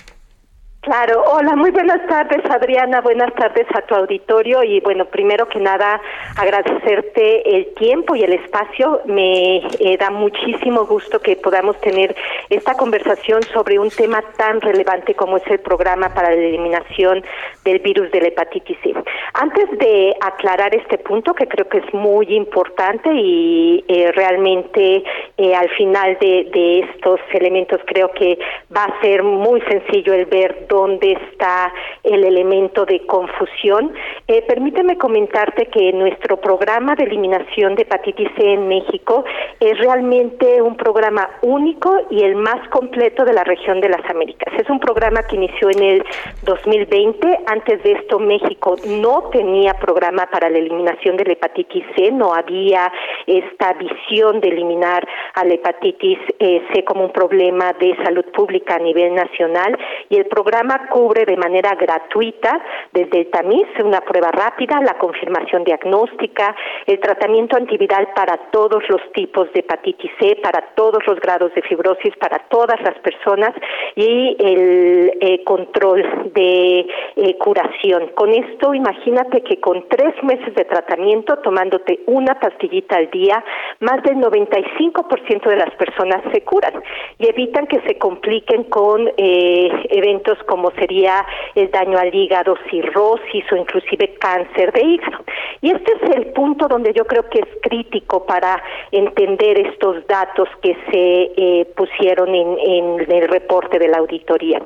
[0.85, 5.59] Claro, hola, muy buenas tardes Adriana, buenas tardes a tu auditorio y bueno, primero que
[5.59, 5.99] nada
[6.37, 9.01] agradecerte el tiempo y el espacio.
[9.07, 12.15] Me eh, da muchísimo gusto que podamos tener
[12.51, 17.25] esta conversación sobre un tema tan relevante como es el programa para la eliminación
[17.65, 18.93] del virus de la hepatitis C.
[19.33, 25.03] Antes de aclarar este punto que creo que es muy importante y eh, realmente
[25.39, 28.39] eh, al final de, de estos elementos creo que
[28.77, 31.73] va a ser muy sencillo el ver dónde está
[32.03, 33.93] el elemento de confusión.
[34.27, 39.25] Eh, permíteme comentarte que nuestro programa de eliminación de hepatitis C en México
[39.61, 44.53] es realmente un programa único y el más completo de la región de las Américas.
[44.59, 46.05] Es un programa que inició en el
[46.43, 47.39] 2020.
[47.47, 52.35] Antes de esto, México no tenía programa para la eliminación de la hepatitis C, no
[52.35, 52.93] había
[53.27, 58.77] esta visión de eliminar a la hepatitis eh, C como un problema de salud pública
[58.77, 62.61] a nivel nacional y el programa cubre de manera gratuita
[62.93, 66.55] desde el tamiz, una prueba rápida, la confirmación diagnóstica,
[66.87, 71.63] el tratamiento antiviral para todos los tipos de hepatitis C, para todos los grados de
[71.63, 73.51] fibrosis, para todas las personas
[73.97, 76.87] y el eh, control de
[77.17, 78.09] eh, curación.
[78.15, 83.45] Con esto, imagínate que con tres meses de tratamiento, tomándote una pastillita al día,
[83.81, 86.83] más del 95% de las personas se curan
[87.19, 91.25] y evitan que se compliquen con eh, eventos como sería
[91.55, 95.25] el daño al hígado, cirrosis o inclusive cáncer de hígado.
[95.61, 100.49] Y este es el punto donde yo creo que es crítico para entender estos datos
[100.63, 104.61] que se eh, pusieron en, en el reporte de la auditoría.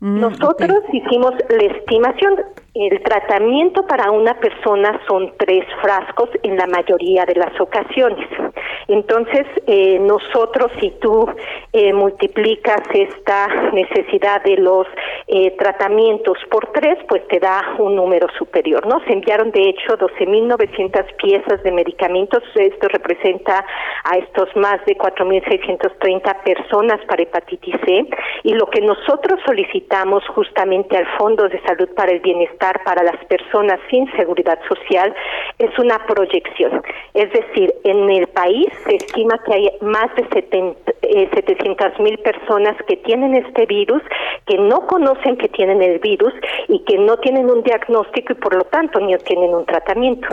[0.00, 2.36] Mm, Nosotros hicimos la estimación
[2.74, 8.26] el tratamiento para una persona son tres frascos en la mayoría de las ocasiones.
[8.88, 11.26] Entonces, eh, nosotros, si tú
[11.72, 14.88] eh, multiplicas esta necesidad de los
[15.28, 19.00] eh, tratamientos por tres, pues te da un número superior, ¿no?
[19.06, 22.42] Se enviaron, de hecho, 12.900 piezas de medicamentos.
[22.56, 23.64] Esto representa
[24.02, 28.04] a estos más de 4.630 personas para hepatitis C.
[28.42, 33.22] Y lo que nosotros solicitamos justamente al Fondo de Salud para el Bienestar para las
[33.26, 35.14] personas sin seguridad social
[35.58, 36.82] es una proyección.
[37.12, 42.76] Es decir, en el país se estima que hay más de 700 eh, mil personas
[42.88, 44.02] que tienen este virus,
[44.46, 46.32] que no conocen que tienen el virus
[46.68, 50.28] y que no tienen un diagnóstico y por lo tanto ni tienen un tratamiento.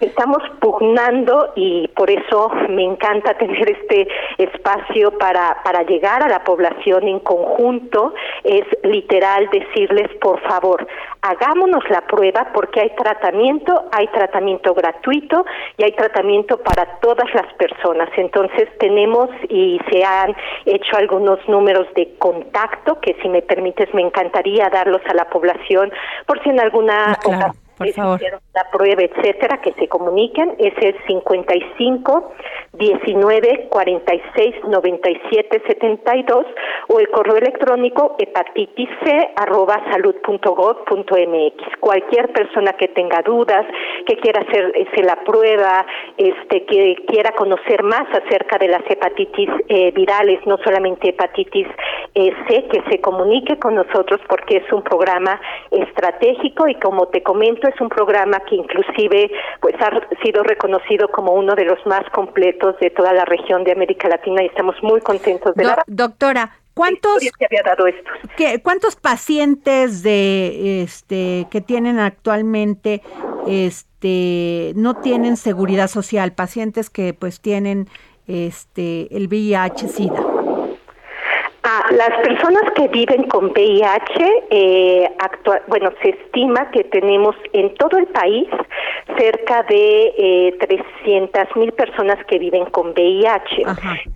[0.00, 4.06] Estamos pugnando y por eso me encanta tener este
[4.38, 8.14] espacio para, para llegar a la población en conjunto.
[8.44, 10.86] Es literal decirles, por favor,
[11.20, 15.44] hagámonos la prueba porque hay tratamiento, hay tratamiento gratuito
[15.76, 18.08] y hay tratamiento para todas las personas.
[18.16, 20.32] Entonces tenemos y se han
[20.64, 25.90] hecho algunos números de contacto que si me permites me encantaría darlos a la población
[26.24, 28.20] por si en alguna ah, por favor.
[28.54, 32.32] la prueba, etcétera, que se comuniquen, es el 55
[32.78, 36.46] 19 46 97 72
[36.88, 41.78] o el correo electrónico hepatitis c arroba mx.
[41.80, 43.66] Cualquier persona que tenga dudas,
[44.06, 45.84] que quiera hacerse la prueba,
[46.16, 51.66] este, que quiera conocer más acerca de las hepatitis eh, virales, no solamente hepatitis
[52.14, 57.22] eh, C, que se comunique con nosotros porque es un programa estratégico y como te
[57.22, 59.90] comento es un programa que inclusive pues ha
[60.22, 64.42] sido reconocido como uno de los más completos de toda la región de América Latina
[64.42, 68.08] y estamos muy contentos de la doctora ¿Cuántos, había dado esto?
[68.62, 73.02] ¿Cuántos pacientes de este que tienen actualmente
[73.48, 76.34] este no tienen seguridad social?
[76.34, 77.88] Pacientes que pues tienen
[78.28, 79.26] este el
[81.68, 85.10] VIH/SIDA las personas que viven con VIH, eh,
[85.66, 88.48] bueno, se estima que tenemos en todo el país
[89.16, 90.56] cerca de eh,
[91.04, 93.62] 300 mil personas que viven con VIH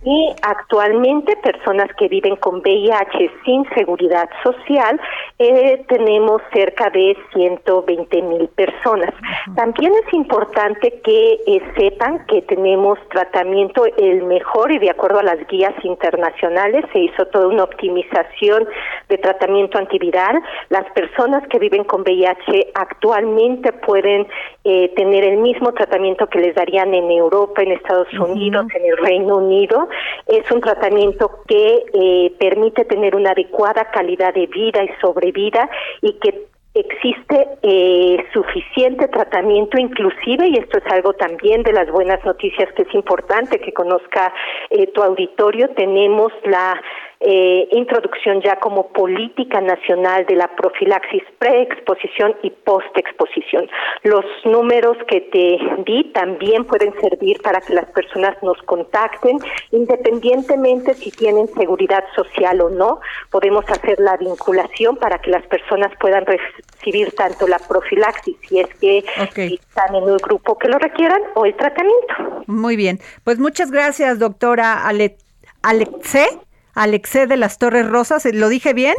[0.05, 4.99] y actualmente personas que viven con VIH sin seguridad social
[5.39, 9.13] eh, tenemos cerca de 120 mil personas.
[9.55, 15.23] También es importante que eh, sepan que tenemos tratamiento el mejor y de acuerdo a
[15.23, 18.67] las guías internacionales se hizo todo una optimización
[19.09, 20.41] de tratamiento antiviral.
[20.69, 24.27] Las personas que viven con VIH actualmente pueden
[24.63, 28.97] eh, tener el mismo tratamiento que les darían en Europa, en Estados Unidos, en el
[28.97, 29.89] Reino Unido.
[30.27, 35.69] Es un tratamiento que eh, permite tener una adecuada calidad de vida y sobrevida
[36.01, 42.23] y que existe eh, suficiente tratamiento inclusive y esto es algo también de las buenas
[42.25, 44.33] noticias que es importante que conozca
[44.71, 46.81] eh, tu auditorio tenemos la
[47.25, 53.69] eh, introducción ya como política nacional de la profilaxis preexposición y postexposición.
[54.03, 59.37] Los números que te di también pueden servir para que las personas nos contacten,
[59.71, 62.99] independientemente si tienen seguridad social o no,
[63.31, 68.67] podemos hacer la vinculación para que las personas puedan recibir tanto la profilaxis si es
[68.75, 72.43] que están en un grupo que lo requieran o el tratamiento.
[72.47, 75.15] Muy bien, pues muchas gracias doctora Ale
[75.61, 76.27] Alexe
[76.73, 78.95] Alexe de las Torres Rosas, ¿lo dije bien?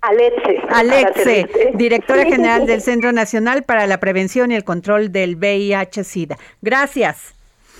[0.00, 0.60] Alexe.
[0.68, 6.36] Alexe, directora general del Centro Nacional para la Prevención y el Control del VIH-Sida.
[6.60, 7.34] Gracias.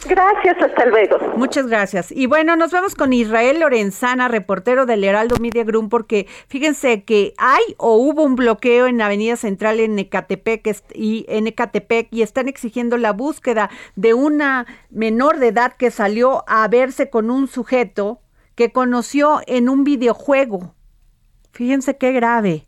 [0.07, 1.19] Gracias, hasta luego.
[1.37, 2.12] Muchas gracias.
[2.12, 7.33] Y bueno, nos vamos con Israel Lorenzana, reportero del Heraldo Media Group, porque fíjense que
[7.39, 12.23] hay o hubo un bloqueo en la Avenida Central en Ecatepec y en Ecatepec y
[12.23, 17.49] están exigiendo la búsqueda de una menor de edad que salió a verse con un
[17.49, 18.21] sujeto
[18.57, 20.75] que conoció en un videojuego.
[21.53, 22.63] Fíjense qué grave.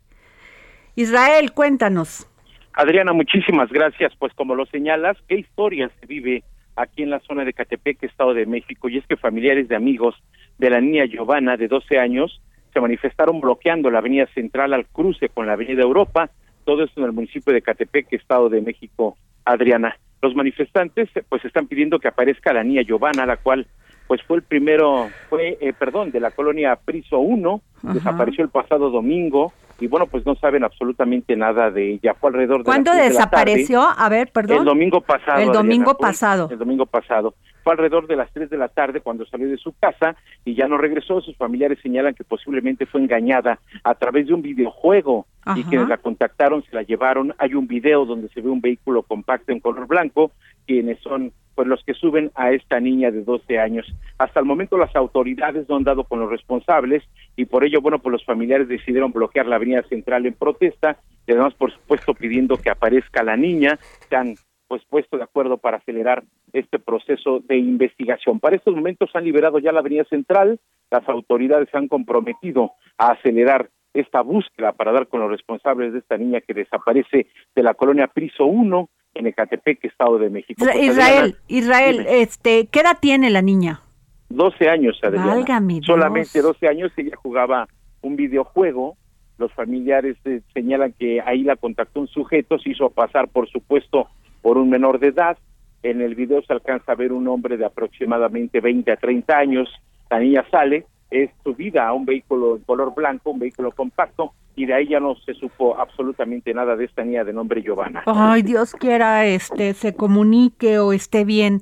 [0.95, 2.27] Israel, cuéntanos.
[2.73, 4.13] Adriana, muchísimas gracias.
[4.17, 6.43] Pues como lo señalas, qué historia se vive
[6.75, 10.15] aquí en la zona de Catepec, Estado de México, y es que familiares de amigos
[10.57, 12.41] de la niña Giovanna, de 12 años,
[12.73, 16.29] se manifestaron bloqueando la avenida central al cruce con la avenida Europa,
[16.65, 19.97] todo esto en el municipio de Catepec, Estado de México, Adriana.
[20.21, 23.67] Los manifestantes pues están pidiendo que aparezca la niña Giovanna, la cual
[24.07, 27.61] pues fue el primero, fue, eh, perdón, de la colonia Priso 1,
[27.93, 32.15] desapareció el pasado domingo y bueno, pues no saben absolutamente nada de ella.
[32.15, 33.81] Fue alrededor de ¿Cuándo desapareció?
[33.81, 34.59] A ver, perdón.
[34.59, 35.39] El domingo pasado.
[35.39, 36.47] El domingo pasado.
[36.49, 37.35] El domingo pasado.
[37.63, 40.67] Fue alrededor de las 3 de la tarde cuando salió de su casa y ya
[40.67, 41.21] no regresó.
[41.21, 45.97] Sus familiares señalan que posiblemente fue engañada a través de un videojuego y quienes la
[45.97, 47.35] contactaron se la llevaron.
[47.37, 50.31] Hay un video donde se ve un vehículo compacto en color blanco,
[50.65, 53.91] quienes son pues los que suben a esta niña de 12 años.
[54.19, 57.01] Hasta el momento las autoridades no han dado con los responsables
[57.35, 61.31] y por ello, bueno, pues los familiares decidieron bloquear la avenida central en protesta y
[61.31, 63.79] además, por supuesto, pidiendo que aparezca la niña.
[64.07, 64.35] Se han
[64.67, 68.39] pues puesto de acuerdo para acelerar este proceso de investigación.
[68.39, 70.59] Para estos momentos han liberado ya la avenida central,
[70.91, 75.99] las autoridades se han comprometido a acelerar esta búsqueda para dar con los responsables de
[75.99, 80.63] esta niña que desaparece de la colonia Priso 1 en Ecatepec, Estado de México.
[80.79, 83.81] Israel, Israel, este, ¿qué edad tiene la niña?
[84.29, 85.45] 12 años, Adriana.
[85.83, 87.67] Solamente 12 años ella jugaba
[88.01, 88.97] un videojuego.
[89.37, 94.07] Los familiares eh, señalan que ahí la contactó un sujeto, se hizo pasar, por supuesto,
[94.41, 95.37] por un menor de edad.
[95.83, 99.69] En el video se alcanza a ver un hombre de aproximadamente 20 a 30 años.
[100.09, 104.65] La niña sale, es subida a un vehículo en color blanco, un vehículo compacto, y
[104.65, 108.01] de ahí ya no se supo absolutamente nada de esta niña de nombre Giovanna.
[108.07, 111.61] Ay, Dios quiera este se comunique o esté bien.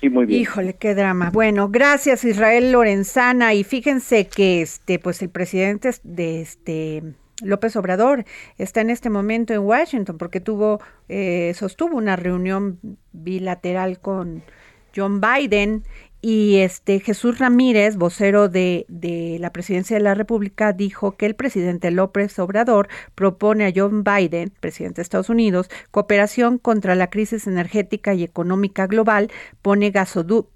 [0.00, 0.40] Sí, muy bien.
[0.40, 1.30] Híjole, qué drama.
[1.30, 7.02] Bueno, gracias Israel Lorenzana y fíjense que este pues el presidente de este
[7.42, 8.24] López Obrador
[8.56, 10.80] está en este momento en Washington porque tuvo
[11.10, 12.78] eh, sostuvo una reunión
[13.12, 14.42] bilateral con
[14.96, 15.84] John Biden
[16.20, 21.34] y este Jesús Ramírez, vocero de, de, la presidencia de la República, dijo que el
[21.34, 27.46] presidente López Obrador propone a John Biden, presidente de Estados Unidos, cooperación contra la crisis
[27.46, 29.30] energética y económica global,
[29.62, 29.92] pone,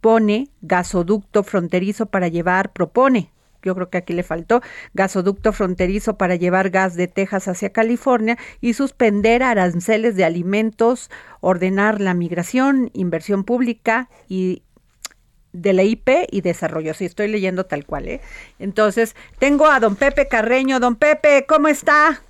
[0.01, 3.31] pone gasoducto fronterizo para llevar, propone
[3.63, 4.61] yo creo que aquí le faltó,
[4.93, 11.11] gasoducto fronterizo para llevar gas de Texas hacia California y suspender aranceles de alimentos,
[11.41, 14.63] ordenar la migración, inversión pública y
[15.53, 16.95] de la IP y desarrollo.
[16.95, 18.21] Si estoy leyendo tal cual, ¿eh?
[18.59, 20.81] Entonces, tengo a don Pepe Carreño.
[20.81, 22.23] Don Pepe, ¿cómo está?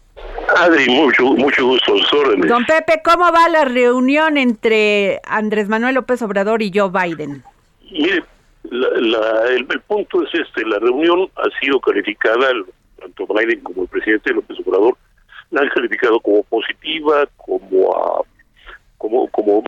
[0.57, 2.49] Adri, mucho, mucho gusto, sus órdenes.
[2.49, 7.43] Don Pepe, ¿cómo va la reunión entre Andrés Manuel López Obrador y Joe Biden?
[7.91, 8.23] Mire,
[8.65, 12.51] la, el, punto es este, la reunión ha sido calificada,
[12.99, 14.97] tanto Biden como el presidente López Obrador,
[15.51, 18.25] la han calificado como positiva, como,
[18.99, 19.65] como, como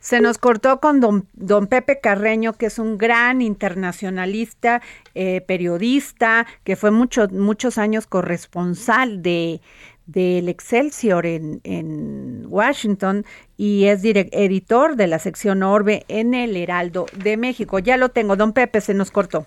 [0.00, 4.80] se nos cortó con don, don Pepe Carreño, que es un gran internacionalista,
[5.14, 9.60] eh, periodista, que fue muchos muchos años corresponsal de
[10.06, 13.24] del Excelsior en, Washington
[13.56, 17.78] y es editor de la sección Orbe en el Heraldo de México.
[17.78, 19.46] Ya lo tengo, don Pepe, se nos cortó.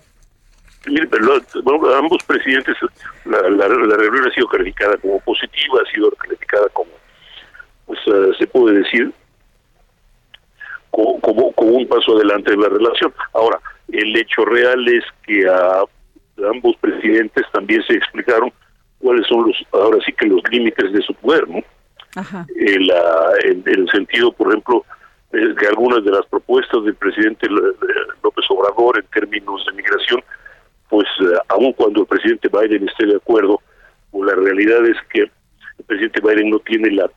[0.86, 1.34] Mire, pero
[1.96, 2.76] ambos presidentes,
[3.26, 6.90] la, la, reunión ha sido calificada como positiva, ha sido calificada como,
[7.86, 9.12] pues uh, se puede decir,
[10.94, 13.12] como, como, un paso adelante en la relación.
[13.32, 15.84] Ahora, el hecho real es que a
[16.50, 18.52] ambos presidentes también se explicaron
[18.98, 21.62] cuáles son los, ahora sí que los límites de su poder, ¿no?
[22.16, 22.46] Ajá.
[22.56, 22.92] El,
[23.44, 24.84] en, el sentido, por ejemplo,
[25.32, 30.22] de algunas de las propuestas del presidente López Obrador en términos de migración,
[30.88, 33.60] pues eh, aun cuando el presidente Biden esté de acuerdo,
[34.12, 37.10] pues la realidad es que el presidente Biden no tiene la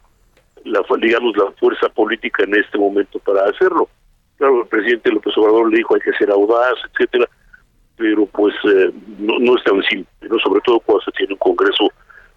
[0.67, 3.89] la digamos la fuerza política en este momento para hacerlo.
[4.37, 7.25] Claro, el presidente López Obrador le dijo hay que ser audaz, etcétera,
[7.95, 10.37] pero pues eh, no, no es tan simple, ¿no?
[10.39, 11.89] sobre todo cuando se tiene un Congreso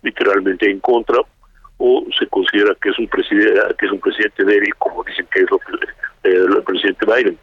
[0.02, 1.18] literalmente en contra
[1.78, 5.40] o se considera que es un presidente que es un presidente débil como dicen que
[5.40, 5.72] es lo que
[6.24, 7.38] eh, el presidente Biden.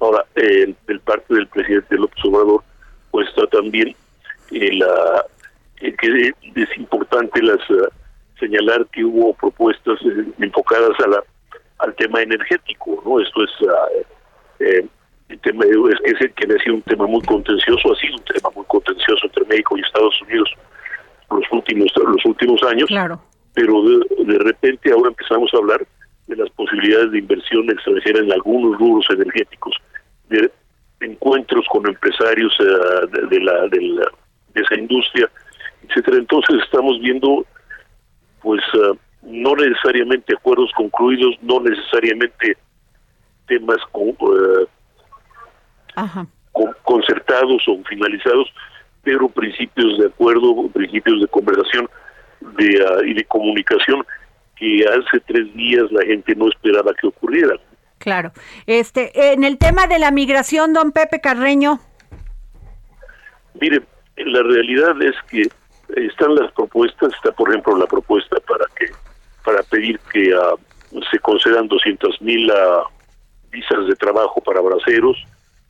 [0.00, 2.62] Ahora, eh, del parte del presidente López Obrador,
[3.10, 3.94] pues está también
[4.50, 5.24] la
[5.80, 7.60] que es importante las
[8.38, 11.24] señalar que hubo propuestas eh, enfocadas a la
[11.78, 13.20] al tema energético, ¿no?
[13.20, 13.88] Esto es ah,
[14.60, 14.86] eh,
[15.28, 18.64] el tema es que ha sido un tema muy contencioso, ha sido un tema muy
[18.66, 20.50] contencioso entre México y Estados Unidos
[21.30, 22.86] los últimos los últimos años.
[22.88, 23.20] Claro.
[23.54, 25.86] Pero de, repente ahora empezamos a hablar
[26.26, 29.76] de las posibilidades de inversión extranjera en algunos rubros energéticos,
[30.28, 30.50] de
[31.00, 34.06] encuentros con empresarios ah, de, la, de, la,
[34.54, 35.30] de esa industria,
[35.88, 36.18] etcétera.
[36.18, 37.46] Entonces estamos viendo
[38.44, 38.92] pues eh,
[39.22, 42.56] no necesariamente acuerdos concluidos, no necesariamente
[43.48, 44.66] temas con, eh,
[46.82, 48.52] concertados o finalizados,
[49.02, 51.88] pero principios de acuerdo, principios de conversación
[52.58, 54.04] de, ah, y de comunicación
[54.56, 57.58] que hace tres días la gente no esperaba que ocurrieran.
[57.98, 58.32] Claro.
[58.66, 61.80] Este, en el tema de la migración, don Pepe Carreño.
[63.58, 63.82] Mire,
[64.16, 65.48] la realidad es que
[65.96, 68.86] están las propuestas, está por ejemplo la propuesta para que
[69.44, 70.54] para pedir que ah,
[71.10, 72.84] se concedan 200 mil uh,
[73.50, 75.16] visas de trabajo para braceros,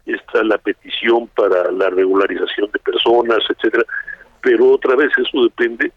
[0.06, 3.84] está la petición para la regularización de personas, etcétera,
[4.42, 5.92] pero otra vez eso depende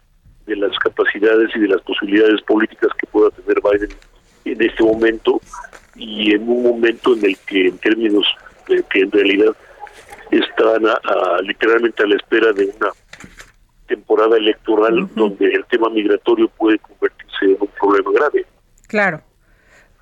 [0.46, 3.96] de las capacidades y de las posibilidades políticas que pueda tener Biden
[4.44, 5.40] en este momento
[5.94, 8.26] y en un momento en el que en términos
[8.66, 9.54] de que en realidad
[10.30, 10.82] están
[11.42, 12.90] literalmente a la espera de una
[13.88, 18.46] temporada electoral donde el tema migratorio puede convertirse en un problema grave.
[18.86, 19.22] Claro.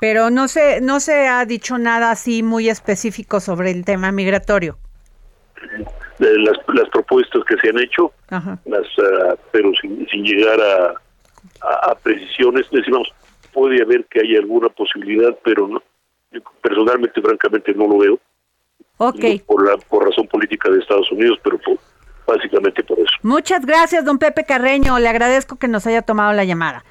[0.01, 4.76] Pero no se no se ha dicho nada así muy específico sobre el tema migratorio.
[6.18, 11.95] Las, las propuestas que se han hecho, las ah, pero sin, sin llegar a, a,
[11.95, 13.12] precisiones, decimos,
[13.53, 15.82] puede haber que haya alguna posibilidad, pero no,
[16.62, 18.18] personalmente, francamente, no lo veo.
[18.99, 19.41] Okay.
[19.41, 21.78] por, la, por razón política de Estados Unidos, pero por,
[22.27, 23.12] básicamente por eso.
[23.22, 24.99] Muchas gracias, don Pepe Carreño.
[24.99, 26.85] Le agradezco que nos haya tomado la llamada.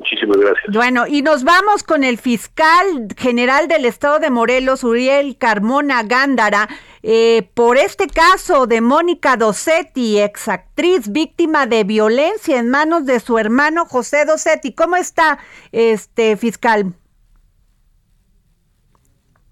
[0.00, 0.74] Muchísimas gracias.
[0.74, 6.70] Bueno, y nos vamos con el fiscal general del estado de Morelos, Uriel Carmona Gándara,
[7.02, 13.38] eh, por este caso de Mónica Dosetti, exactriz víctima de violencia en manos de su
[13.38, 14.74] hermano José Dosetti.
[14.74, 15.38] ¿Cómo está
[15.70, 16.94] este fiscal?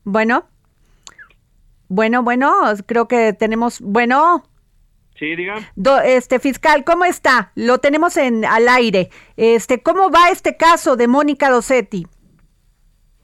[0.05, 0.47] Bueno.
[1.89, 2.55] Bueno, bueno,
[2.87, 4.45] creo que tenemos, bueno,
[5.19, 5.57] Sí, diga.
[6.05, 7.51] este fiscal, ¿cómo está?
[7.57, 9.09] Lo tenemos en al aire.
[9.37, 12.07] Este, ¿cómo va este caso de Mónica Dosetti?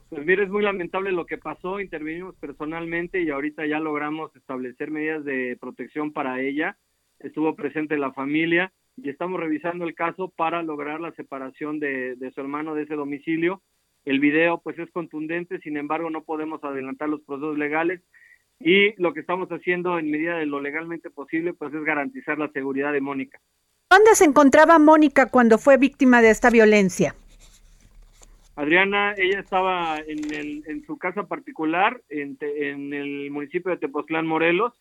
[0.09, 1.79] Pues mire, es muy lamentable lo que pasó.
[1.79, 6.77] Intervinimos personalmente y ahorita ya logramos establecer medidas de protección para ella.
[7.19, 12.31] Estuvo presente la familia y estamos revisando el caso para lograr la separación de, de
[12.31, 13.61] su hermano de ese domicilio.
[14.03, 18.01] El video pues es contundente, sin embargo no podemos adelantar los procesos legales
[18.59, 22.49] y lo que estamos haciendo en medida de lo legalmente posible pues es garantizar la
[22.49, 23.39] seguridad de Mónica.
[23.89, 27.15] ¿Dónde se encontraba Mónica cuando fue víctima de esta violencia?
[28.55, 33.77] Adriana, ella estaba en, el, en su casa particular en, te- en el municipio de
[33.77, 34.73] Tepoztlán, Morelos.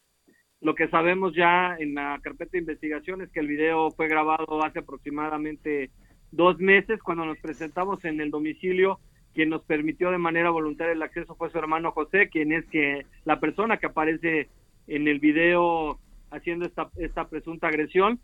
[0.60, 4.64] Lo que sabemos ya en la carpeta de investigación es que el video fue grabado
[4.64, 5.90] hace aproximadamente
[6.30, 9.00] dos meses cuando nos presentamos en el domicilio.
[9.34, 13.04] Quien nos permitió de manera voluntaria el acceso fue su hermano José, quien es que
[13.24, 14.48] la persona que aparece
[14.86, 15.98] en el video
[16.30, 18.20] haciendo esta, esta presunta agresión.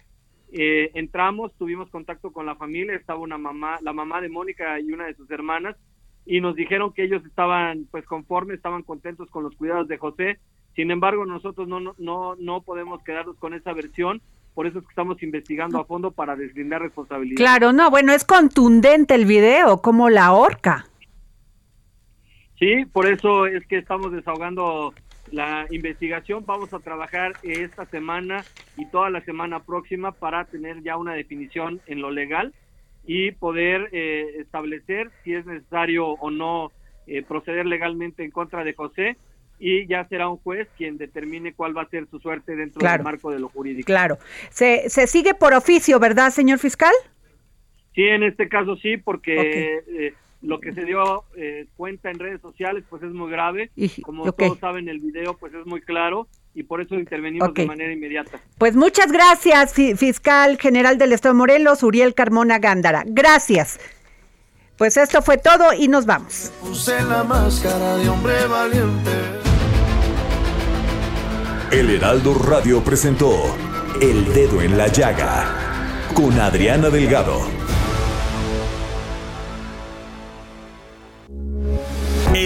[0.53, 4.93] Eh, entramos, tuvimos contacto con la familia, estaba una mamá, la mamá de Mónica y
[4.93, 5.77] una de sus hermanas,
[6.27, 10.39] y nos dijeron que ellos estaban pues conformes, estaban contentos con los cuidados de José.
[10.75, 14.21] Sin embargo, nosotros no, no, no, podemos quedarnos con esa versión,
[14.55, 17.37] por eso es que estamos investigando a fondo para deslindar responsabilidad.
[17.37, 20.90] Claro, no, bueno, es contundente el video, como la horca.
[22.61, 24.95] Sí, por eso es que estamos desahogando
[25.33, 26.45] la investigación.
[26.47, 28.45] Vamos a trabajar esta semana
[28.77, 32.53] y toda la semana próxima para tener ya una definición en lo legal
[33.07, 36.71] y poder eh, establecer si es necesario o no
[37.07, 39.17] eh, proceder legalmente en contra de José
[39.59, 42.99] y ya será un juez quien determine cuál va a ser su suerte dentro Claro.
[42.99, 43.87] del marco de lo jurídico.
[43.87, 44.19] Claro.
[44.51, 46.93] Se, se sigue por oficio, ¿verdad, señor fiscal?
[47.95, 52.41] Sí, en este caso sí, porque eh, lo que se dio eh, cuenta en redes
[52.41, 53.71] sociales pues es muy grave.
[53.77, 54.39] Y- Como ok.
[54.39, 58.41] todos saben, el video pues es muy claro y por eso intervenimos de manera inmediata.
[58.59, 63.05] Pues muchas gracias, fi- fiscal general del Estado de Morelos, Uriel Carmona Gándara.
[63.07, 63.79] Gracias.
[64.79, 66.51] Pues esto fue todo y nos vamos.
[66.63, 69.11] Puse la máscara de hombre valiente.
[71.71, 73.31] El Heraldo Radio presentó
[74.01, 77.41] El Dedo en la Llaga con Adriana Delgado.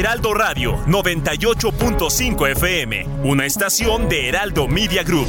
[0.05, 5.27] Heraldo Radio 98.5 FM, una estación de Heraldo Media Group.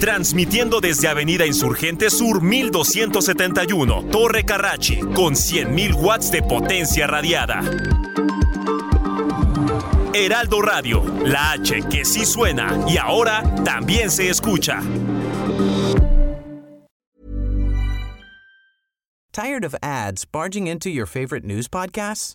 [0.00, 7.60] Transmitiendo desde Avenida Insurgente Sur 1271, Torre Carrachi, con 100.000 watts de potencia radiada.
[10.12, 14.82] Heraldo Radio, la H que sí suena y ahora también se escucha.
[19.32, 22.34] Tired of ads barging into your favorite news podcasts?